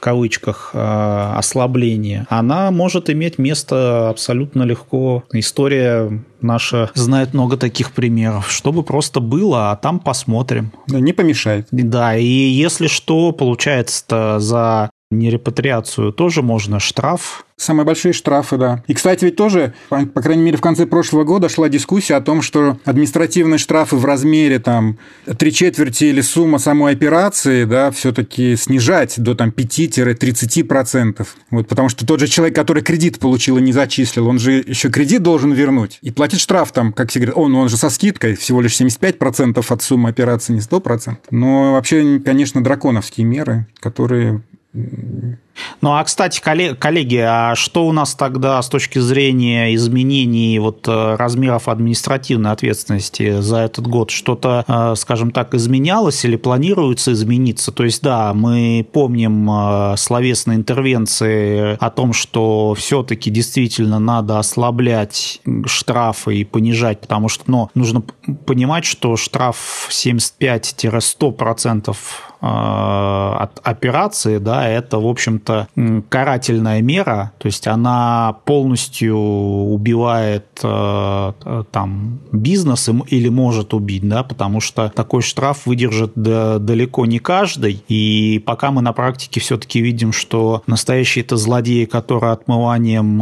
кавычках 0.01 0.71
э, 0.73 1.33
ослабление, 1.37 2.25
она 2.29 2.71
может 2.71 3.09
иметь 3.09 3.37
место 3.37 4.09
абсолютно 4.09 4.63
легко. 4.63 5.23
История 5.31 6.21
наша 6.41 6.89
знает 6.95 7.33
много 7.33 7.55
таких 7.55 7.93
примеров. 7.93 8.51
Чтобы 8.51 8.83
просто 8.83 9.21
было, 9.21 9.71
а 9.71 9.75
там 9.77 9.99
посмотрим. 9.99 10.73
Да, 10.87 10.99
не 10.99 11.13
помешает. 11.13 11.67
Да, 11.71 12.17
и 12.17 12.25
если 12.25 12.87
что, 12.87 13.31
получается-то 13.31 14.39
за 14.39 14.89
нерепатриацию 15.11 16.11
тоже 16.11 16.41
можно 16.41 16.79
штраф 16.79 17.45
Самые 17.61 17.85
большие 17.85 18.11
штрафы, 18.11 18.57
да. 18.57 18.83
И, 18.87 18.95
кстати, 18.95 19.23
ведь 19.23 19.35
тоже, 19.35 19.75
по, 19.87 20.03
по 20.07 20.23
крайней 20.23 20.41
мере, 20.41 20.57
в 20.57 20.61
конце 20.61 20.87
прошлого 20.87 21.25
года 21.25 21.47
шла 21.47 21.69
дискуссия 21.69 22.15
о 22.15 22.21
том, 22.21 22.41
что 22.41 22.79
административные 22.85 23.59
штрафы 23.59 23.97
в 23.97 24.03
размере 24.03 24.57
там 24.57 24.97
три 25.37 25.53
четверти 25.53 26.05
или 26.05 26.21
сумма 26.21 26.57
самой 26.57 26.93
операции, 26.93 27.65
да, 27.65 27.91
все-таки 27.91 28.55
снижать 28.55 29.19
до 29.21 29.35
там 29.35 29.49
5-30%. 29.49 31.27
Вот, 31.51 31.67
потому 31.67 31.89
что 31.89 32.03
тот 32.03 32.19
же 32.19 32.27
человек, 32.27 32.55
который 32.55 32.81
кредит 32.81 33.19
получил 33.19 33.59
и 33.59 33.61
не 33.61 33.73
зачислил, 33.73 34.27
он 34.27 34.39
же 34.39 34.53
еще 34.53 34.89
кредит 34.89 35.21
должен 35.21 35.51
вернуть 35.51 35.99
и 36.01 36.09
платить 36.09 36.39
штраф 36.39 36.71
там, 36.71 36.91
как 36.91 37.11
все 37.11 37.19
говорят, 37.19 37.37
он, 37.37 37.53
он 37.53 37.69
же 37.69 37.77
со 37.77 37.91
скидкой, 37.91 38.35
всего 38.37 38.61
лишь 38.61 38.81
75% 38.81 39.63
от 39.69 39.83
суммы 39.83 40.09
операции, 40.09 40.53
не 40.53 40.61
100%. 40.61 41.15
Но 41.29 41.73
вообще, 41.73 42.19
конечно, 42.25 42.63
драконовские 42.63 43.27
меры, 43.27 43.67
которые 43.79 44.41
ну, 44.73 45.93
а, 45.93 46.01
кстати, 46.03 46.39
коллеги, 46.39 47.17
а 47.17 47.55
что 47.55 47.85
у 47.85 47.91
нас 47.91 48.15
тогда 48.15 48.61
с 48.61 48.69
точки 48.69 48.99
зрения 48.99 49.75
изменений 49.75 50.57
вот 50.59 50.87
э, 50.87 51.15
размеров 51.15 51.67
административной 51.67 52.51
ответственности 52.51 53.41
за 53.41 53.57
этот 53.57 53.85
год? 53.87 54.11
Что-то, 54.11 54.63
э, 54.65 54.93
скажем 54.95 55.31
так, 55.31 55.53
изменялось 55.55 56.23
или 56.23 56.37
планируется 56.37 57.11
измениться? 57.11 57.73
То 57.73 57.83
есть, 57.83 58.01
да, 58.01 58.33
мы 58.33 58.87
помним 58.93 59.51
э, 59.51 59.95
словесные 59.97 60.57
интервенции 60.57 61.75
о 61.77 61.89
том, 61.89 62.13
что 62.13 62.73
все-таки 62.75 63.29
действительно 63.29 63.99
надо 63.99 64.39
ослаблять 64.39 65.41
штрафы 65.65 66.37
и 66.37 66.45
понижать, 66.45 67.01
потому 67.01 67.27
что 67.27 67.43
ну, 67.47 67.69
нужно 67.75 68.03
понимать, 68.45 68.85
что 68.85 69.17
штраф 69.17 69.89
75-100% 69.89 71.93
от 72.41 73.59
операции, 73.63 74.39
да, 74.39 74.67
это, 74.67 74.97
в 74.97 75.07
общем-то, 75.07 75.67
карательная 76.09 76.81
мера, 76.81 77.33
то 77.37 77.45
есть 77.45 77.67
она 77.67 78.37
полностью 78.45 79.15
убивает 79.15 80.47
э, 80.63 81.63
там 81.71 82.19
бизнес 82.31 82.89
или 83.07 83.29
может 83.29 83.75
убить, 83.75 84.07
да, 84.07 84.23
потому 84.23 84.59
что 84.59 84.89
такой 84.89 85.21
штраф 85.21 85.67
выдержит 85.67 86.13
далеко 86.15 87.05
не 87.05 87.19
каждый, 87.19 87.83
и 87.87 88.41
пока 88.43 88.71
мы 88.71 88.81
на 88.81 88.93
практике 88.93 89.39
все-таки 89.39 89.79
видим, 89.79 90.11
что 90.11 90.63
настоящие 90.65 91.23
это 91.23 91.37
злодеи, 91.37 91.85
которые 91.85 92.33
отмыванием 92.33 93.21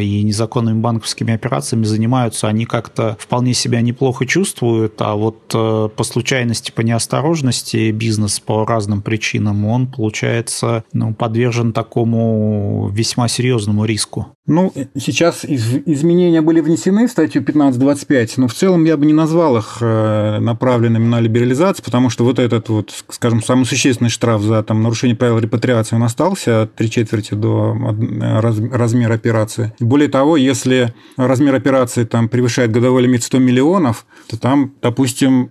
и 0.00 0.22
незаконными 0.22 0.78
банковскими 0.78 1.34
операциями 1.34 1.84
занимаются, 1.84 2.46
они 2.46 2.66
как-то 2.66 3.16
вполне 3.18 3.52
себя 3.52 3.80
неплохо 3.80 4.26
чувствуют, 4.26 4.94
а 5.00 5.16
вот 5.16 5.38
э, 5.54 5.88
по 5.94 6.04
случайности, 6.04 6.70
по 6.70 6.82
неосторожности 6.82 7.90
бизнес 7.90 8.27
по 8.40 8.64
разным 8.64 9.02
причинам, 9.02 9.64
он, 9.66 9.86
получается, 9.86 10.84
ну, 10.92 11.14
подвержен 11.14 11.72
такому 11.72 12.90
весьма 12.92 13.28
серьезному 13.28 13.84
риску. 13.84 14.28
Ну, 14.46 14.72
сейчас 14.96 15.44
из, 15.44 15.74
изменения 15.84 16.40
были 16.40 16.60
внесены 16.60 17.06
в 17.06 17.10
статью 17.10 17.42
15.25, 17.42 18.34
но 18.38 18.48
в 18.48 18.54
целом 18.54 18.84
я 18.84 18.96
бы 18.96 19.04
не 19.04 19.12
назвал 19.12 19.58
их 19.58 19.76
э, 19.82 20.38
направленными 20.40 21.06
на 21.06 21.20
либерализацию, 21.20 21.84
потому 21.84 22.08
что 22.08 22.24
вот 22.24 22.38
этот 22.38 22.70
вот, 22.70 23.04
скажем, 23.10 23.42
самый 23.42 23.66
существенный 23.66 24.08
штраф 24.08 24.40
за 24.40 24.62
там, 24.62 24.82
нарушение 24.82 25.16
правил 25.16 25.38
репатриации, 25.38 25.96
он 25.96 26.02
остался 26.02 26.62
от 26.62 26.74
три 26.74 26.90
четверти 26.90 27.34
до 27.34 27.76
размера 28.72 29.14
операции. 29.14 29.74
Более 29.80 30.08
того, 30.08 30.38
если 30.38 30.94
размер 31.18 31.54
операции 31.54 32.04
там 32.04 32.30
превышает 32.30 32.72
годовой 32.72 33.02
лимит 33.02 33.22
100 33.22 33.38
миллионов, 33.38 34.06
то 34.28 34.38
там, 34.38 34.72
допустим, 34.80 35.50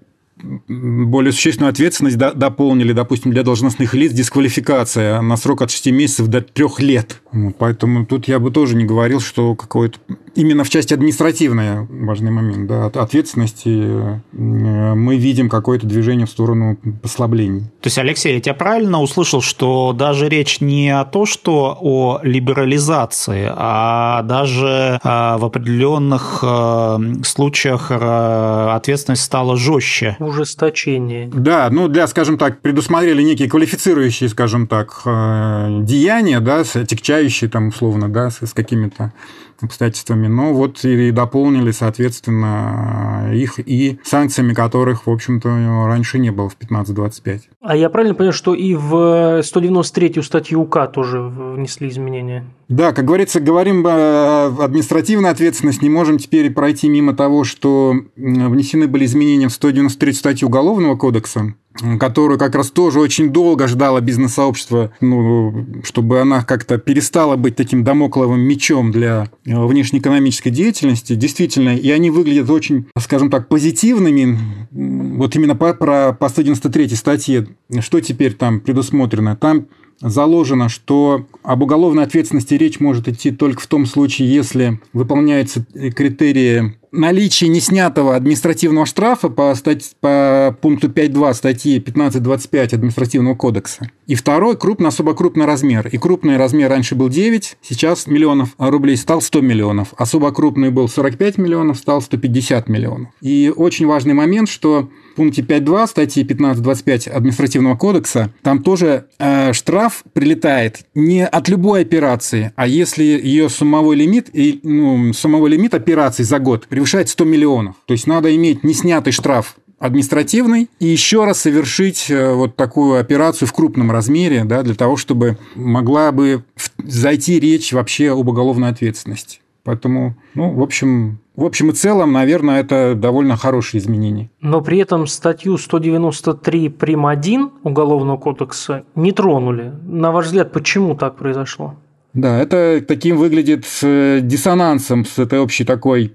более 0.68 1.32
существенную 1.32 1.72
ответственность 1.72 2.18
дополнили, 2.18 2.94
допустим, 2.94 3.32
для 3.32 3.44
должностных 3.44 3.94
лиц 3.94 4.12
дисквалификация 4.14 5.22
на 5.22 5.38
срок 5.38 5.62
от 5.62 5.72
6 5.72 5.88
месяцев 5.88 6.28
до 6.28 6.42
3 6.42 6.66
лет. 6.80 7.22
Поэтому 7.58 8.06
тут 8.06 8.28
я 8.28 8.40
бы 8.40 8.52
тоже 8.52 8.76
не 8.76 8.86
говорил, 8.86 9.20
что 9.20 9.56
какой-то 9.56 10.00
именно 10.38 10.64
в 10.64 10.70
части 10.70 10.94
административная 10.94 11.88
важный 11.90 12.32
момент, 12.32 12.68
да, 12.68 12.86
от 12.86 12.98
ответственности 12.98 13.70
э, 13.70 14.20
мы 14.32 15.18
видим 15.18 15.50
какое-то 15.50 15.88
движение 15.88 16.28
в 16.28 16.30
сторону 16.30 16.78
послаблений. 17.02 17.62
То 17.82 17.88
есть, 17.88 17.98
Алексей, 17.98 18.36
я 18.36 18.40
тебя 18.40 18.54
правильно 18.54 19.02
услышал, 19.02 19.42
что 19.42 19.94
даже 19.94 20.30
речь 20.30 20.62
не 20.62 20.90
о 20.90 21.06
том, 21.06 21.26
что 21.26 21.78
о 21.82 22.20
либерализации, 22.22 23.52
а 23.52 24.22
даже 24.24 25.00
а, 25.04 25.38
в 25.38 25.46
определенных 25.46 26.40
э, 26.44 26.98
случаях 27.24 27.88
э, 27.90 28.70
ответственность 28.76 29.24
стала 29.24 29.58
жестче. 29.58 30.18
Ужесточение. 30.20 31.30
Да, 31.34 31.70
ну 31.72 31.88
для, 31.88 32.08
скажем 32.08 32.38
так, 32.38 32.62
предусмотрели 32.62 33.24
некие 33.24 33.50
квалифицирующие, 33.50 34.30
скажем 34.30 34.68
так, 34.68 35.02
деяния, 35.04 36.40
да, 36.40 36.60
отягчающие 36.60 37.27
там 37.48 37.68
условно, 37.70 38.10
да, 38.10 38.30
с 38.30 38.54
какими-то 38.54 39.14
обстоятельствами, 39.60 40.28
но 40.28 40.54
вот 40.54 40.84
и 40.86 41.12
дополнили, 41.12 41.72
соответственно, 41.72 43.32
их 43.34 43.60
и 43.60 44.00
санкциями, 44.04 44.54
которых, 44.54 45.08
в 45.08 45.12
общем-то, 45.12 45.50
раньше 45.88 46.20
не 46.20 46.32
было 46.32 46.50
в 46.50 46.58
15.25. 46.58 47.42
А 47.62 47.76
я 47.76 47.90
правильно 47.90 48.14
понял, 48.14 48.32
что 48.32 48.54
и 48.54 48.76
в 48.76 49.40
193-ю 49.40 50.22
статью 50.22 50.62
УК 50.62 50.92
тоже 50.94 51.22
внесли 51.22 51.90
изменения? 51.90 52.46
Да, 52.68 52.94
как 52.94 53.06
говорится, 53.06 53.40
говорим 53.40 53.86
о 53.88 54.48
административной 54.64 55.32
ответственности, 55.32 55.84
не 55.84 55.90
можем 55.90 56.18
теперь 56.20 56.52
пройти 56.52 56.88
мимо 56.90 57.16
того, 57.16 57.44
что 57.44 57.96
внесены 58.16 58.88
были 58.88 59.06
изменения 59.06 59.48
в 59.48 59.54
193 59.54 60.14
статью 60.14 60.50
Уголовного 60.50 60.96
кодекса, 60.96 61.56
которую 62.00 62.40
как 62.40 62.56
раз 62.56 62.72
тоже 62.72 63.00
очень 63.00 63.32
долго 63.32 63.68
ждало 63.68 64.02
бизнес-сообщество, 64.02 64.92
ну, 65.02 65.66
чтобы 65.84 66.22
она 66.22 66.44
как-то 66.44 66.78
перестала 66.78 67.36
быть 67.36 67.56
таким 67.56 67.84
домокловым 67.84 68.42
мечом 68.42 68.92
для 68.92 69.30
э, 69.46 69.66
внешнеэкономической 69.66 70.52
деятельности. 70.52 71.16
Действительно, 71.16 71.76
и 71.76 71.90
они 71.92 72.10
выглядят 72.10 72.50
очень, 72.50 72.88
скажем 73.00 73.30
так, 73.30 73.48
позитивными. 73.48 74.38
Вот 74.72 75.36
именно 75.36 75.56
по, 75.56 75.74
про, 75.74 76.14
по 76.14 76.30
193 76.30 76.90
статье, 76.90 77.48
что 77.80 78.00
теперь 78.00 78.34
там 78.34 78.60
предусмотрено? 78.60 79.36
Там 79.36 79.68
заложено, 80.00 80.70
что 80.70 81.26
об 81.44 81.64
уголовной 81.64 82.04
ответственности 82.04 82.54
речь 82.54 82.80
может 82.80 83.08
идти 83.08 83.32
только 83.32 83.62
в 83.62 83.68
том 83.68 83.86
случае, 83.86 84.32
если 84.32 84.80
выполняются 84.94 85.66
критерии 85.96 86.78
наличия 86.92 87.48
неснятого 87.48 88.16
административного 88.16 88.86
штрафа 88.86 89.30
по, 89.30 89.54
стать, 89.56 89.96
по 90.00 90.58
пункту 90.62 90.88
5.2 90.88 91.34
статьи 91.34 91.80
15.25 91.80 92.76
административного 92.76 93.36
кодекса. 93.36 93.90
И 94.06 94.16
второй– 94.16 94.58
крупный, 94.60 94.88
особо 94.88 95.14
крупный 95.14 95.46
размер. 95.46 95.88
И 95.88 95.98
крупный 95.98 96.38
размер 96.38 96.70
раньше 96.70 96.96
был 96.96 97.10
9, 97.10 97.58
сейчас 97.62 98.08
миллионов 98.08 98.50
рублей 98.58 98.98
стал 98.98 99.22
100 99.22 99.42
миллионов. 99.42 99.94
Особо 99.98 100.32
крупный 100.32 100.70
был 100.70 100.88
45 100.88 101.38
миллионов, 101.38 101.78
стал 101.78 102.02
150 102.02 102.70
миллионов. 102.70 103.10
И 103.22 103.52
очень 103.56 103.86
важный 103.86 104.14
момент, 104.14 104.50
что 104.50 104.90
пункте 105.18 105.42
5.2 105.42 105.88
статьи 105.88 106.24
15.25 106.24 107.10
административного 107.10 107.76
кодекса, 107.76 108.32
там 108.44 108.62
тоже 108.64 109.08
э, 109.18 109.52
штраф 109.52 110.04
прилетает 110.14 110.86
не 110.94 111.26
от 111.26 111.50
любой 111.50 111.82
операции, 111.82 112.54
а 112.56 112.68
если 112.68 113.04
ее 113.04 113.50
суммовой 113.50 113.96
лимит, 113.96 114.30
и, 114.32 114.60
ну, 114.64 115.12
суммовой 115.14 115.50
лимит 115.50 115.74
операций 115.74 116.24
за 116.24 116.40
год 116.40 116.68
превышает 116.78 117.10
100 117.10 117.26
миллионов. 117.26 117.76
То 117.88 117.94
есть 117.94 118.06
надо 118.06 118.36
иметь 118.36 118.64
неснятый 118.64 119.12
штраф 119.12 119.56
административный 119.80 120.70
и 120.80 120.86
еще 120.86 121.26
раз 121.26 121.40
совершить 121.42 122.12
э, 122.12 122.34
вот 122.34 122.56
такую 122.56 123.00
операцию 123.00 123.48
в 123.48 123.54
крупном 123.54 123.90
размере, 123.92 124.44
да, 124.44 124.62
для 124.62 124.76
того, 124.76 124.96
чтобы 124.96 125.40
могла 125.56 126.12
бы 126.12 126.44
зайти 126.78 127.40
речь 127.40 127.74
вообще 127.74 128.12
об 128.12 128.28
уголовной 128.28 128.70
ответственности. 128.70 129.40
Поэтому, 129.64 130.16
ну, 130.36 130.52
в 130.52 130.62
общем, 130.62 131.18
в 131.36 131.44
общем 131.44 131.72
и 131.72 131.74
целом, 131.74 132.12
наверное, 132.12 132.60
это 132.60 132.94
довольно 132.96 133.38
хорошие 133.38 133.82
изменения. 133.82 134.30
Но 134.40 134.62
при 134.62 134.78
этом 134.78 135.08
статью 135.08 135.58
193 135.58 136.70
прим. 136.70 137.08
1 137.08 137.52
Уголовного 137.64 138.18
кодекса 138.18 138.84
не 138.94 139.12
тронули. 139.12 139.74
На 139.84 140.12
ваш 140.12 140.28
взгляд, 140.28 140.52
почему 140.52 140.96
так 140.96 141.16
произошло? 141.16 141.74
Да, 142.14 142.40
это 142.40 142.84
таким 142.88 143.18
выглядит 143.18 143.66
э, 143.82 144.20
диссонансом 144.22 145.06
с 145.06 145.20
этой 145.20 145.40
общей 145.40 145.66
такой 145.66 146.14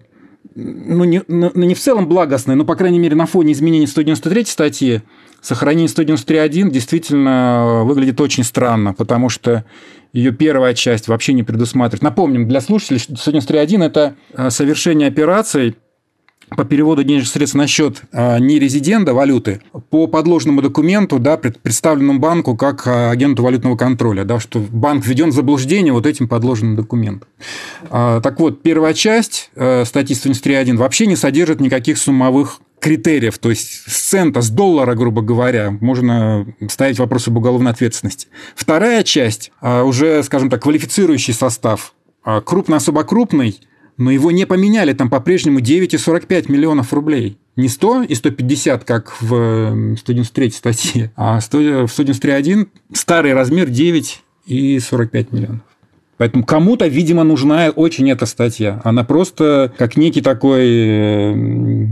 ну 0.54 1.04
не, 1.04 1.22
ну, 1.28 1.50
не 1.54 1.74
в 1.74 1.80
целом 1.80 2.08
благостной, 2.08 2.54
но, 2.56 2.64
по 2.64 2.74
крайней 2.76 2.98
мере, 2.98 3.14
на 3.14 3.26
фоне 3.26 3.52
изменений 3.52 3.86
193 3.86 4.44
статьи, 4.46 5.02
сохранение 5.40 5.88
193.1 5.88 6.70
действительно 6.70 7.82
выглядит 7.84 8.20
очень 8.20 8.44
странно, 8.44 8.94
потому 8.94 9.28
что 9.28 9.64
ее 10.12 10.32
первая 10.32 10.74
часть 10.74 11.08
вообще 11.08 11.32
не 11.32 11.42
предусматривает. 11.42 12.02
Напомним, 12.02 12.46
для 12.46 12.60
слушателей 12.60 12.98
193.1– 12.98 13.84
это 13.86 14.14
э, 14.34 14.50
совершение 14.50 15.08
операций 15.08 15.76
по 16.50 16.64
переводу 16.64 17.04
денежных 17.04 17.30
средств 17.30 17.56
на 17.56 17.66
счет 17.66 18.02
а, 18.12 18.38
нерезидента 18.38 19.14
валюты 19.14 19.62
по 19.90 20.06
подложному 20.06 20.62
документу, 20.62 21.18
да, 21.18 21.36
представленному 21.36 22.18
банку 22.18 22.56
как 22.56 22.86
а, 22.86 23.10
агенту 23.10 23.42
валютного 23.42 23.76
контроля, 23.76 24.24
да, 24.24 24.38
что 24.40 24.58
банк 24.58 25.04
введен 25.04 25.30
в 25.30 25.34
заблуждение 25.34 25.92
вот 25.92 26.06
этим 26.06 26.28
подложенным 26.28 26.76
документом. 26.76 27.28
А, 27.90 28.20
так 28.20 28.38
вот, 28.40 28.62
первая 28.62 28.94
часть 28.94 29.50
статьи 29.52 30.16
173.1 30.16 30.76
вообще 30.76 31.06
не 31.06 31.16
содержит 31.16 31.60
никаких 31.60 31.98
суммовых 31.98 32.60
критериев, 32.80 33.38
то 33.38 33.50
есть 33.50 33.84
с 33.86 34.10
цента, 34.10 34.40
с 34.40 34.50
доллара, 34.50 34.94
грубо 34.94 35.22
говоря, 35.22 35.70
можно 35.70 36.46
ставить 36.68 36.98
вопросы 36.98 37.28
об 37.28 37.36
уголовной 37.36 37.70
ответственности. 37.70 38.26
Вторая 38.56 39.04
часть, 39.04 39.52
уже, 39.62 40.20
скажем 40.24 40.50
так, 40.50 40.62
квалифицирующий 40.62 41.32
состав, 41.32 41.94
крупно 42.44 42.76
особо 42.76 43.04
крупный– 43.04 43.60
но 43.96 44.10
его 44.10 44.30
не 44.30 44.46
поменяли, 44.46 44.92
там 44.92 45.10
по-прежнему 45.10 45.60
9,45 45.60 46.50
миллионов 46.50 46.92
рублей. 46.92 47.38
Не 47.56 47.68
100 47.68 48.04
и 48.04 48.14
150, 48.14 48.84
как 48.84 49.20
в 49.20 49.96
193 49.96 50.50
статье, 50.50 51.12
а 51.16 51.38
в 51.38 51.44
193.1 51.44 52.68
старый 52.94 53.34
размер 53.34 53.68
9 53.68 54.22
и 54.46 54.78
45 54.78 55.32
миллионов. 55.32 55.60
Поэтому 56.16 56.44
кому-то, 56.44 56.86
видимо, 56.86 57.24
нужна 57.24 57.70
очень 57.70 58.10
эта 58.10 58.26
статья. 58.26 58.80
Она 58.84 59.02
просто 59.02 59.72
как 59.76 59.96
некий 59.96 60.20
такой 60.20 60.66
э, 60.68 61.86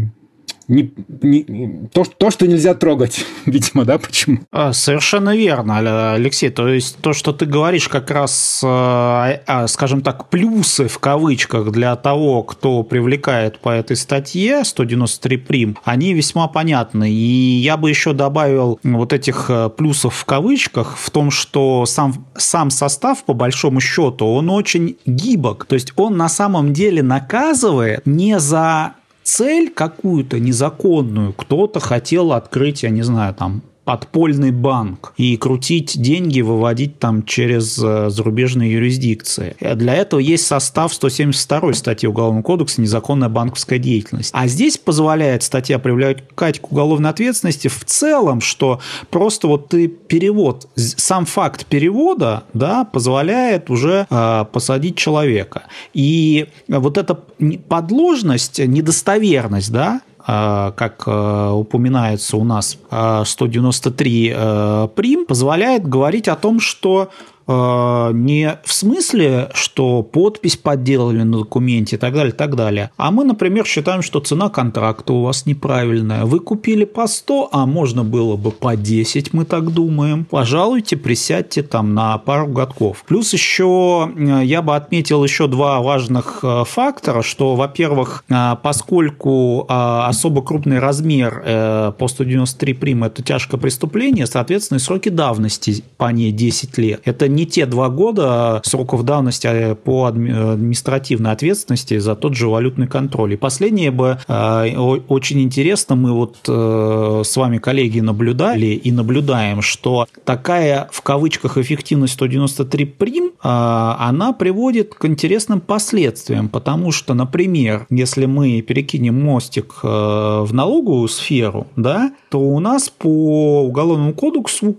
не, 0.71 0.93
не, 1.23 1.89
то, 1.93 2.05
то, 2.05 2.31
что 2.31 2.47
нельзя 2.47 2.75
трогать, 2.75 3.27
видимо, 3.47 3.85
да, 3.85 3.99
почему? 3.99 4.39
А, 4.53 4.73
совершенно 4.73 5.37
верно, 5.37 6.15
Алексей. 6.15 6.49
То 6.51 6.69
есть 6.69 6.99
то, 6.99 7.13
что 7.13 7.33
ты 7.33 7.45
говоришь, 7.45 7.89
как 7.89 8.11
раз, 8.11 8.63
а, 8.65 9.41
а, 9.47 9.67
скажем 9.67 10.01
так, 10.01 10.29
плюсы 10.29 10.87
в 10.87 10.99
кавычках 11.01 11.73
для 11.73 11.97
того, 11.97 12.45
кто 12.45 12.85
привлекает 12.85 13.59
по 13.59 13.71
этой 13.71 13.97
статье 13.97 14.65
193 14.65 15.37
прим, 15.39 15.77
они 15.85 16.15
весьма 16.15 16.47
понятны. 16.47 17.11
И 17.11 17.59
я 17.59 17.77
бы 17.77 17.91
еще 17.91 18.13
добавил 18.13 18.79
вот 18.85 19.13
этих 19.13 19.47
э, 19.49 19.71
плюсов 19.71 20.15
в 20.15 20.25
кавычках 20.25 20.97
в 20.97 21.11
том, 21.11 21.33
что 21.33 21.85
сам, 21.85 22.27
сам 22.37 22.71
состав, 22.71 23.25
по 23.25 23.35
большому 23.35 23.81
счету, 23.81 24.25
он 24.27 24.49
очень 24.51 24.97
гибок. 25.05 25.65
То 25.65 25.75
есть 25.75 25.93
он 25.97 26.17
на 26.17 26.29
самом 26.29 26.73
деле 26.73 27.03
наказывает 27.03 28.07
не 28.07 28.39
за 28.39 28.95
цель 29.23 29.71
какую-то 29.71 30.39
незаконную. 30.39 31.33
Кто-то 31.33 31.81
хотел 31.81 32.33
открыть, 32.33 32.83
я 32.83 32.91
не 32.91 33.03
знаю, 33.03 33.35
там 33.35 33.63
подпольный 33.85 34.51
банк 34.51 35.13
и 35.17 35.37
крутить 35.37 36.01
деньги, 36.01 36.41
выводить 36.41 36.99
там 36.99 37.25
через 37.25 37.79
э, 37.83 38.11
зарубежные 38.11 38.73
юрисдикции. 38.73 39.57
Для 39.61 39.95
этого 39.95 40.21
есть 40.21 40.47
состав 40.47 40.93
172 40.93 41.73
статьи 41.73 42.09
Уголовного 42.09 42.43
кодекса 42.43 42.81
«Незаконная 42.81 43.29
банковская 43.29 43.79
деятельность». 43.79 44.31
А 44.35 44.47
здесь 44.47 44.79
позволяет 44.79 45.43
статья 45.43 45.79
привлекать 45.79 46.61
к 46.61 46.71
уголовной 46.71 47.11
ответственности 47.11 47.69
в 47.69 47.85
целом, 47.85 48.41
что 48.41 48.81
просто 49.11 49.49
вот 49.49 49.69
ты 49.69 49.89
перевод, 49.89 50.69
сам 50.77 51.25
факт 51.25 51.67
перевода 51.67 52.45
да, 52.53 52.85
позволяет 52.85 53.71
уже 53.71 54.07
э, 54.09 54.45
посадить 54.53 54.97
человека. 54.97 55.65
И 55.95 56.47
вот 56.69 56.99
эта 56.99 57.15
подложность, 57.15 58.59
недостоверность, 58.59 59.73
да, 59.73 60.01
Э, 60.01 60.10
как 60.27 61.05
э, 61.07 61.51
упоминается 61.51 62.37
у 62.37 62.45
нас 62.45 62.79
193 62.91 64.33
э, 64.35 64.89
прим, 64.95 65.27
позволяет 65.27 65.89
говорить 65.89 66.29
о 66.29 66.37
том, 66.37 66.61
что 66.61 67.11
не 67.51 68.59
в 68.65 68.73
смысле, 68.73 69.51
что 69.55 70.03
подпись 70.03 70.57
подделали 70.57 71.23
на 71.23 71.39
документе 71.39 71.97
и 71.97 71.99
так 71.99 72.15
далее, 72.15 72.33
и 72.33 72.37
так 72.37 72.57
далее. 72.57 72.91
А 72.97 73.11
мы, 73.11 73.25
например, 73.25 73.67
считаем, 73.67 74.03
что 74.03 74.21
цена 74.21 74.49
контракта 74.49 75.13
у 75.13 75.23
вас 75.23 75.47
неправильная. 75.47 76.25
Вы 76.25 76.41
купили 76.41 76.85
по 76.85 77.07
100, 77.07 77.49
а 77.53 77.67
можно 77.67 78.05
было 78.05 78.37
бы 78.37 78.51
по 78.51 78.77
10, 78.77 79.33
мы 79.33 79.45
так 79.45 79.71
думаем. 79.73 80.25
Пожалуйте, 80.25 80.97
присядьте 80.97 81.63
там 81.63 81.95
на 81.95 82.19
пару 82.19 82.47
годков. 82.47 83.05
Плюс 83.07 83.33
еще 83.33 84.11
э, 84.17 84.45
я 84.45 84.63
бы 84.63 84.77
отметил 84.77 85.25
еще 85.25 85.47
два 85.47 85.81
важных 85.81 86.41
э, 86.43 86.65
фактора, 86.67 87.23
что, 87.23 87.57
во-первых, 87.57 88.25
поскольку 88.63 89.67
особо 89.69 90.43
крупный 90.43 90.79
размер 90.79 91.95
по 91.99 92.09
193 92.09 92.75
прим– 92.75 93.05
это 93.05 93.23
тяжкое 93.23 93.61
преступление, 93.61 94.27
соответственно, 94.27 94.79
сроки 94.81 95.09
давности 95.09 95.85
по 95.97 96.11
ней 96.11 96.33
10 96.33 96.79
лет. 96.79 97.01
Это 97.05 97.29
не 97.29 97.40
не 97.41 97.47
те 97.47 97.65
два 97.65 97.89
года 97.89 98.61
сроков 98.65 99.03
давности 99.05 99.47
а 99.47 99.75
по 99.75 100.05
административной 100.05 101.33
ответственности 101.33 101.99
за 101.99 102.15
тот 102.15 102.35
же 102.35 102.49
валютный 102.49 102.87
контроль. 102.87 103.33
И 103.35 103.37
последнее 103.37 103.91
бы 103.91 104.19
э, 104.29 104.77
очень 104.77 105.41
интересно, 105.41 105.97
мы 105.97 106.13
вот 106.13 106.37
э, 106.47 107.23
с 107.25 107.37
вами, 107.37 107.59
коллеги, 107.59 108.01
наблюдали 108.01 108.67
и 108.67 108.93
наблюдаем, 108.93 109.63
что 109.63 110.07
такая 110.25 110.89
в 110.93 111.01
кавычках 111.01 111.57
эффективность 111.57 112.15
193 112.15 112.85
прим, 112.85 113.27
э, 113.27 113.31
она 113.43 114.33
приводит 114.33 114.95
к 114.95 115.07
интересным 115.07 115.61
последствиям, 115.61 116.51
потому 116.51 116.93
что, 116.93 117.15
например, 117.15 117.87
если 117.89 118.27
мы 118.27 118.61
перекинем 118.61 119.23
мостик 119.23 119.77
в 119.83 120.49
налоговую 120.53 121.09
сферу, 121.09 121.67
да, 121.77 122.13
то 122.29 122.39
у 122.39 122.61
нас 122.61 122.91
по 122.91 123.63
Уголовному 123.65 124.13
кодексу 124.13 124.77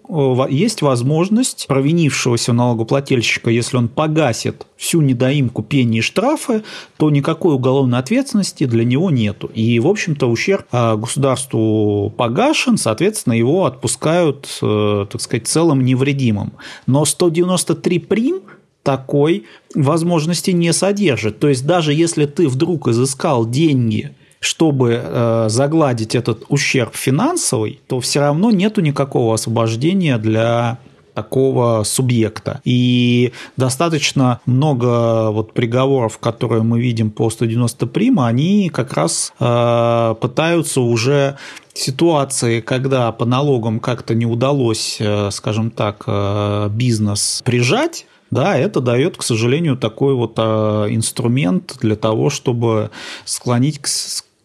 есть 0.50 0.82
возможность 0.82 1.66
провинившегося 1.68 2.51
у 2.52 2.54
налогоплательщика, 2.54 3.50
если 3.50 3.78
он 3.78 3.88
погасит 3.88 4.66
всю 4.78 5.02
недоимку 5.02 5.64
пени 5.64 5.98
и 6.00 6.02
штрафы, 6.02 6.64
то 6.98 7.10
никакой 7.10 7.56
уголовной 7.56 8.00
ответственности 8.00 8.66
для 8.66 8.84
него 8.84 9.10
нету. 9.10 9.50
И, 9.54 9.80
в 9.80 9.88
общем-то, 9.88 10.28
ущерб 10.28 10.66
а, 10.72 10.96
государству 10.96 12.14
погашен, 12.16 12.78
соответственно, 12.78 13.34
его 13.34 13.66
отпускают, 13.66 14.48
э, 14.62 15.06
так 15.10 15.22
сказать, 15.22 15.48
целым 15.48 15.84
невредимым. 15.84 16.54
Но 16.88 17.06
193 17.06 18.00
прим 18.00 18.42
такой 18.84 19.46
возможности 19.76 20.52
не 20.52 20.74
содержит. 20.74 21.40
То 21.40 21.50
есть 21.50 21.66
даже 21.66 21.94
если 21.94 22.26
ты 22.26 22.48
вдруг 22.48 22.88
изыскал 22.88 23.48
деньги 23.48 24.12
чтобы 24.44 25.00
э, 25.04 25.46
загладить 25.50 26.16
этот 26.16 26.46
ущерб 26.50 26.96
финансовый, 26.96 27.80
то 27.88 28.00
все 28.00 28.22
равно 28.22 28.50
нету 28.50 28.82
никакого 28.82 29.36
освобождения 29.36 30.18
для 30.18 30.80
такого 31.14 31.84
субъекта. 31.84 32.62
И 32.64 33.34
достаточно 33.58 34.40
много 34.46 35.32
вот 35.32 35.54
приговоров, 35.54 36.18
которые 36.18 36.64
мы 36.64 36.82
видим 36.82 37.12
по 37.12 37.30
190 37.30 37.88
прима, 37.88 38.28
они 38.28 38.70
как 38.70 38.94
раз 38.94 39.34
э, 39.40 40.16
пытаются 40.20 40.82
уже 40.82 41.38
ситуации, 41.74 42.62
когда 42.62 43.12
по 43.12 43.26
налогам 43.26 43.80
как-то 43.80 44.14
не 44.14 44.26
удалось, 44.26 44.98
э, 45.00 45.30
скажем 45.32 45.72
так, 45.72 46.04
э, 46.08 46.70
бизнес 46.72 47.42
прижать, 47.44 48.06
да, 48.30 48.58
это 48.58 48.80
дает, 48.80 49.18
к 49.18 49.24
сожалению, 49.24 49.78
такой 49.78 50.16
вот 50.16 50.36
э, 50.38 50.42
инструмент 50.90 51.78
для 51.82 51.96
того, 51.96 52.30
чтобы 52.30 52.92
склонить 53.26 53.80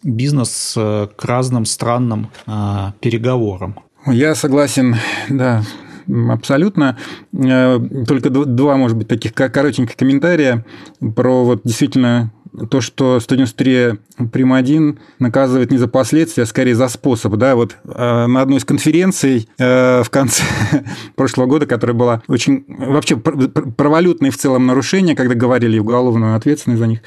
бизнес 0.03 0.73
к 0.75 1.25
разным 1.25 1.65
странным 1.65 2.29
переговорам. 3.01 3.81
Я 4.07 4.37
согласен, 4.37 4.97
да, 5.29 5.65
абсолютно. 6.09 6.97
Э, 7.33 7.79
только 8.07 8.31
два, 8.31 8.77
может 8.77 8.97
быть, 8.97 9.09
таких 9.09 9.35
коротеньких 9.35 9.97
комментария 9.97 10.65
про 11.15 11.45
вот 11.45 11.63
действительно 11.65 12.33
то, 12.71 12.81
что 12.81 13.21
193 13.21 13.99
прим. 14.33 14.53
1 14.53 14.99
наказывает 15.19 15.71
не 15.71 15.79
за 15.79 15.89
последствия, 15.89 16.45
а 16.45 16.47
скорее 16.47 16.75
за 16.75 16.89
способ. 16.89 17.35
Да, 17.35 17.55
вот 17.55 17.77
э, 17.85 18.27
на 18.27 18.41
одной 18.41 18.59
из 18.59 18.65
конференций 18.65 19.49
э, 19.59 20.03
в 20.03 20.11
конце 20.11 20.43
прошлого 21.17 21.47
года, 21.47 21.67
которая 21.67 21.97
была 21.97 22.23
очень 22.29 22.65
вообще 22.69 23.17
про 23.17 23.89
валютные 23.89 24.31
в 24.31 24.39
целом 24.39 24.67
нарушения, 24.67 25.15
когда 25.15 25.35
говорили 25.35 25.79
уголовную 25.79 26.37
ответственность 26.37 26.81
за 26.81 26.87
них, 26.87 27.01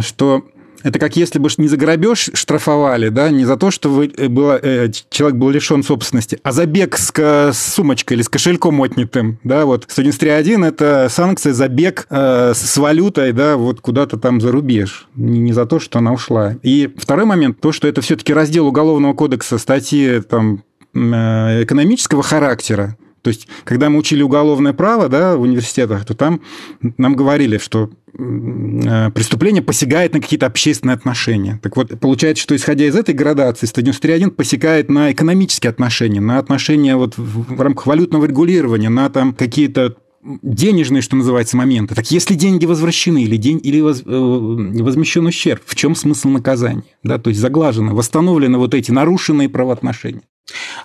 что 0.00 0.44
это 0.82 0.98
как 0.98 1.16
если 1.16 1.38
бы 1.38 1.48
не 1.58 1.68
за 1.68 1.76
грабеж 1.76 2.30
штрафовали, 2.34 3.08
да, 3.08 3.30
не 3.30 3.44
за 3.44 3.56
то, 3.56 3.70
что 3.70 3.90
вы, 3.90 4.12
э, 4.16 4.28
было, 4.28 4.58
э, 4.62 4.90
человек 5.10 5.36
был 5.36 5.50
лишен 5.50 5.82
собственности, 5.82 6.38
а 6.42 6.52
за 6.52 6.66
бег 6.66 6.96
с, 6.96 7.12
с 7.14 7.74
сумочкой 7.74 8.16
или 8.16 8.22
с 8.22 8.28
кошельком 8.28 8.80
отнятым, 8.82 9.38
да, 9.44 9.66
вот 9.66 9.86
193.1– 9.86 10.66
это 10.66 11.08
санкция 11.10 11.52
за 11.52 11.68
бег 11.68 12.06
э, 12.10 12.52
с 12.54 12.76
валютой, 12.76 13.32
да, 13.32 13.56
вот 13.56 13.80
куда-то 13.80 14.18
там 14.18 14.40
за 14.40 14.52
рубеж, 14.52 15.06
не, 15.16 15.38
не 15.38 15.52
за 15.52 15.66
то, 15.66 15.78
что 15.78 15.98
она 15.98 16.12
ушла. 16.12 16.56
И 16.62 16.90
второй 16.96 17.26
момент, 17.26 17.60
то, 17.60 17.72
что 17.72 17.88
это 17.88 18.00
все-таки 18.00 18.32
раздел 18.32 18.66
Уголовного 18.66 19.14
кодекса 19.14 19.58
статьи 19.58 20.20
там, 20.20 20.62
э, 20.94 21.64
экономического 21.64 22.22
характера, 22.22 22.96
то 23.22 23.28
есть, 23.28 23.48
когда 23.64 23.90
мы 23.90 23.98
учили 23.98 24.22
уголовное 24.22 24.72
право 24.72 25.08
да, 25.08 25.36
в 25.36 25.42
университетах, 25.42 26.04
то 26.06 26.14
там 26.14 26.40
нам 26.96 27.14
говорили, 27.14 27.58
что 27.58 27.90
э, 27.99 27.99
преступление 28.12 29.62
посягает 29.62 30.14
на 30.14 30.20
какие-то 30.20 30.46
общественные 30.46 30.94
отношения. 30.94 31.60
Так 31.62 31.76
вот, 31.76 31.98
получается, 32.00 32.42
что 32.42 32.56
исходя 32.56 32.86
из 32.86 32.96
этой 32.96 33.14
градации, 33.14 33.66
193.1 33.66 34.30
посягает 34.30 34.90
на 34.90 35.12
экономические 35.12 35.70
отношения, 35.70 36.20
на 36.20 36.38
отношения 36.38 36.96
вот 36.96 37.14
в 37.16 37.60
рамках 37.60 37.86
валютного 37.86 38.24
регулирования, 38.26 38.88
на 38.88 39.08
там 39.10 39.34
какие-то 39.34 39.96
денежные, 40.22 41.02
что 41.02 41.16
называется, 41.16 41.56
моменты. 41.56 41.94
Так 41.94 42.10
если 42.10 42.34
деньги 42.34 42.66
возвращены 42.66 43.22
или, 43.22 43.36
день, 43.36 43.60
или 43.62 43.80
воз, 43.80 44.02
э, 44.04 44.04
возмещен 44.04 45.26
ущерб, 45.26 45.62
в 45.64 45.74
чем 45.74 45.94
смысл 45.94 46.28
наказания? 46.28 46.84
Да, 47.02 47.18
то 47.18 47.30
есть 47.30 47.40
заглажено, 47.40 47.94
восстановлены 47.94 48.58
вот 48.58 48.74
эти 48.74 48.90
нарушенные 48.90 49.48
правоотношения. 49.48 50.22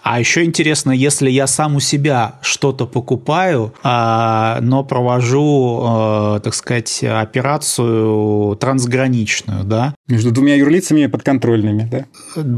А 0.04 0.20
еще 0.20 0.44
интересно, 0.44 0.92
если 0.92 1.30
я 1.30 1.48
сам 1.48 1.76
у 1.76 1.80
себя 1.80 2.36
что-то 2.42 2.86
покупаю, 2.86 3.74
а, 3.84 4.60
но 4.62 4.84
провожу, 4.84 5.82
а, 5.84 6.40
так 6.40 6.54
сказать, 6.54 7.04
операцию 7.04 8.56
трансграничную, 8.58 9.64
да? 9.64 9.96
Между 10.08 10.32
двумя 10.32 10.56
юрлицами 10.56 11.08
подконтрольными, 11.08 11.90
да? 11.92 12.06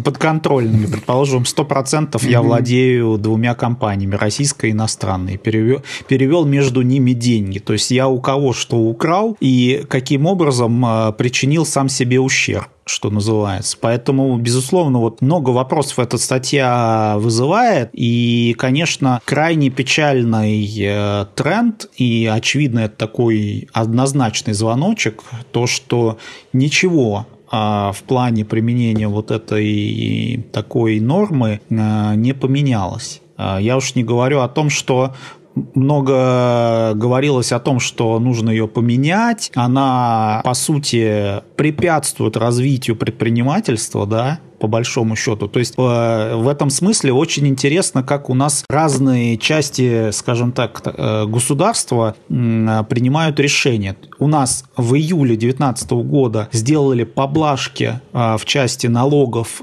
Подконтрольными, 0.03 0.85
предположим, 0.85 1.43
100% 1.43 2.27
я 2.27 2.41
владею 2.41 3.17
двумя 3.17 3.55
компаниями, 3.55 4.15
российской 4.15 4.69
и 4.69 4.73
иностранной, 4.73 5.37
перевел, 5.37 5.83
перевел 6.07 6.45
между 6.45 6.81
ними 6.81 7.11
деньги. 7.11 7.59
То 7.59 7.73
есть 7.73 7.91
я 7.91 8.07
у 8.07 8.19
кого 8.19 8.53
что 8.53 8.77
украл 8.77 9.37
и 9.39 9.85
каким 9.89 10.25
образом 10.25 10.83
а, 10.85 11.11
причинил 11.11 11.65
сам 11.65 11.89
себе 11.89 12.19
ущерб 12.19 12.67
что 12.89 13.09
называется. 13.09 13.77
Поэтому, 13.79 14.37
безусловно, 14.37 14.99
вот 14.99 15.21
много 15.21 15.51
вопросов 15.51 15.99
эта 15.99 16.17
статья 16.17 17.15
вызывает, 17.17 17.89
и, 17.93 18.55
конечно, 18.57 19.21
крайне 19.25 19.69
печальный 19.69 20.67
э, 20.79 21.25
тренд, 21.35 21.89
и, 21.97 22.29
очевидно, 22.31 22.79
это 22.79 22.95
такой 22.95 23.67
однозначный 23.73 24.53
звоночек, 24.53 25.23
то, 25.51 25.67
что 25.67 26.17
ничего 26.53 27.27
а, 27.49 27.91
в 27.93 28.03
плане 28.03 28.43
применения 28.43 29.07
вот 29.07 29.31
этой 29.31 30.45
такой 30.51 30.99
нормы 30.99 31.61
э, 31.69 32.15
не 32.15 32.33
поменялось. 32.33 33.21
А, 33.37 33.59
я 33.59 33.77
уж 33.77 33.95
не 33.95 34.03
говорю 34.03 34.41
о 34.41 34.49
том, 34.49 34.69
что 34.69 35.15
много 35.75 36.93
говорилось 36.95 37.51
о 37.51 37.59
том, 37.59 37.79
что 37.79 38.19
нужно 38.19 38.49
ее 38.49 38.67
поменять. 38.67 39.51
Она, 39.55 40.41
по 40.43 40.53
сути, 40.53 41.41
препятствует 41.55 42.37
развитию 42.37 42.95
предпринимательства, 42.95 44.05
да, 44.05 44.39
по 44.59 44.67
большому 44.67 45.15
счету. 45.15 45.47
То 45.47 45.59
есть 45.59 45.75
э, 45.77 46.35
в 46.35 46.47
этом 46.47 46.69
смысле 46.69 47.13
очень 47.13 47.47
интересно, 47.47 48.03
как 48.03 48.29
у 48.29 48.33
нас 48.33 48.63
разные 48.69 49.37
части, 49.37 50.11
скажем 50.11 50.51
так, 50.51 50.81
э, 50.85 51.25
государства 51.25 52.15
принимают 52.27 53.39
решения. 53.39 53.95
У 54.19 54.27
нас 54.27 54.65
в 54.75 54.95
июле 54.95 55.35
2019 55.35 55.91
года 55.91 56.49
сделали 56.51 57.03
поблажки 57.03 57.99
в 58.13 58.41
части 58.45 58.87
налогов 58.87 59.61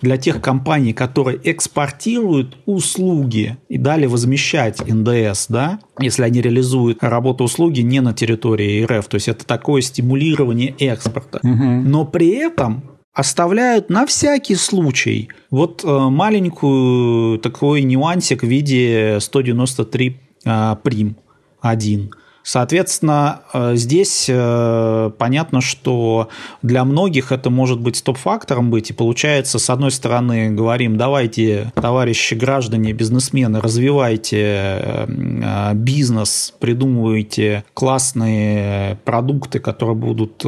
для 0.00 0.16
тех 0.16 0.40
компаний, 0.40 0.92
которые 0.92 1.40
экспортируют 1.44 2.56
услуги 2.66 3.56
и 3.68 3.78
дали 3.78 4.06
возмещать 4.06 4.80
НДС, 4.86 5.46
да, 5.48 5.80
если 5.98 6.22
они 6.22 6.40
реализуют 6.40 7.02
работу 7.02 7.44
услуги 7.44 7.80
не 7.80 8.00
на 8.00 8.12
территории 8.12 8.84
РФ. 8.84 9.08
То 9.08 9.16
есть 9.16 9.28
это 9.28 9.46
такое 9.46 9.82
стимулирование 9.82 10.74
экспорта. 10.78 11.40
Угу. 11.42 11.64
Но 11.64 12.04
при 12.04 12.28
этом 12.30 12.82
оставляют 13.12 13.90
на 13.90 14.06
всякий 14.06 14.54
случай 14.54 15.28
вот 15.50 15.84
э, 15.84 15.88
маленькую 15.88 17.38
такой 17.38 17.82
нюансик 17.82 18.42
в 18.42 18.46
виде 18.46 19.18
193 19.20 20.20
э, 20.44 20.76
прим 20.82 21.16
1. 21.60 22.10
Соответственно, 22.42 23.42
э, 23.52 23.76
здесь 23.76 24.26
э, 24.28 25.10
понятно, 25.18 25.60
что 25.60 26.28
для 26.62 26.84
многих 26.84 27.32
это 27.32 27.50
может 27.50 27.80
быть 27.80 27.96
стоп-фактором 27.96 28.70
быть. 28.70 28.90
И 28.90 28.92
получается, 28.92 29.58
с 29.58 29.68
одной 29.68 29.90
стороны, 29.90 30.50
говорим, 30.50 30.96
давайте, 30.96 31.72
товарищи 31.74 32.34
граждане, 32.34 32.92
бизнесмены, 32.92 33.60
развивайте 33.60 34.38
э, 34.40 35.74
бизнес, 35.74 36.54
придумывайте 36.58 37.64
классные 37.74 38.96
продукты, 39.04 39.58
которые 39.58 39.96
будут 39.96 40.44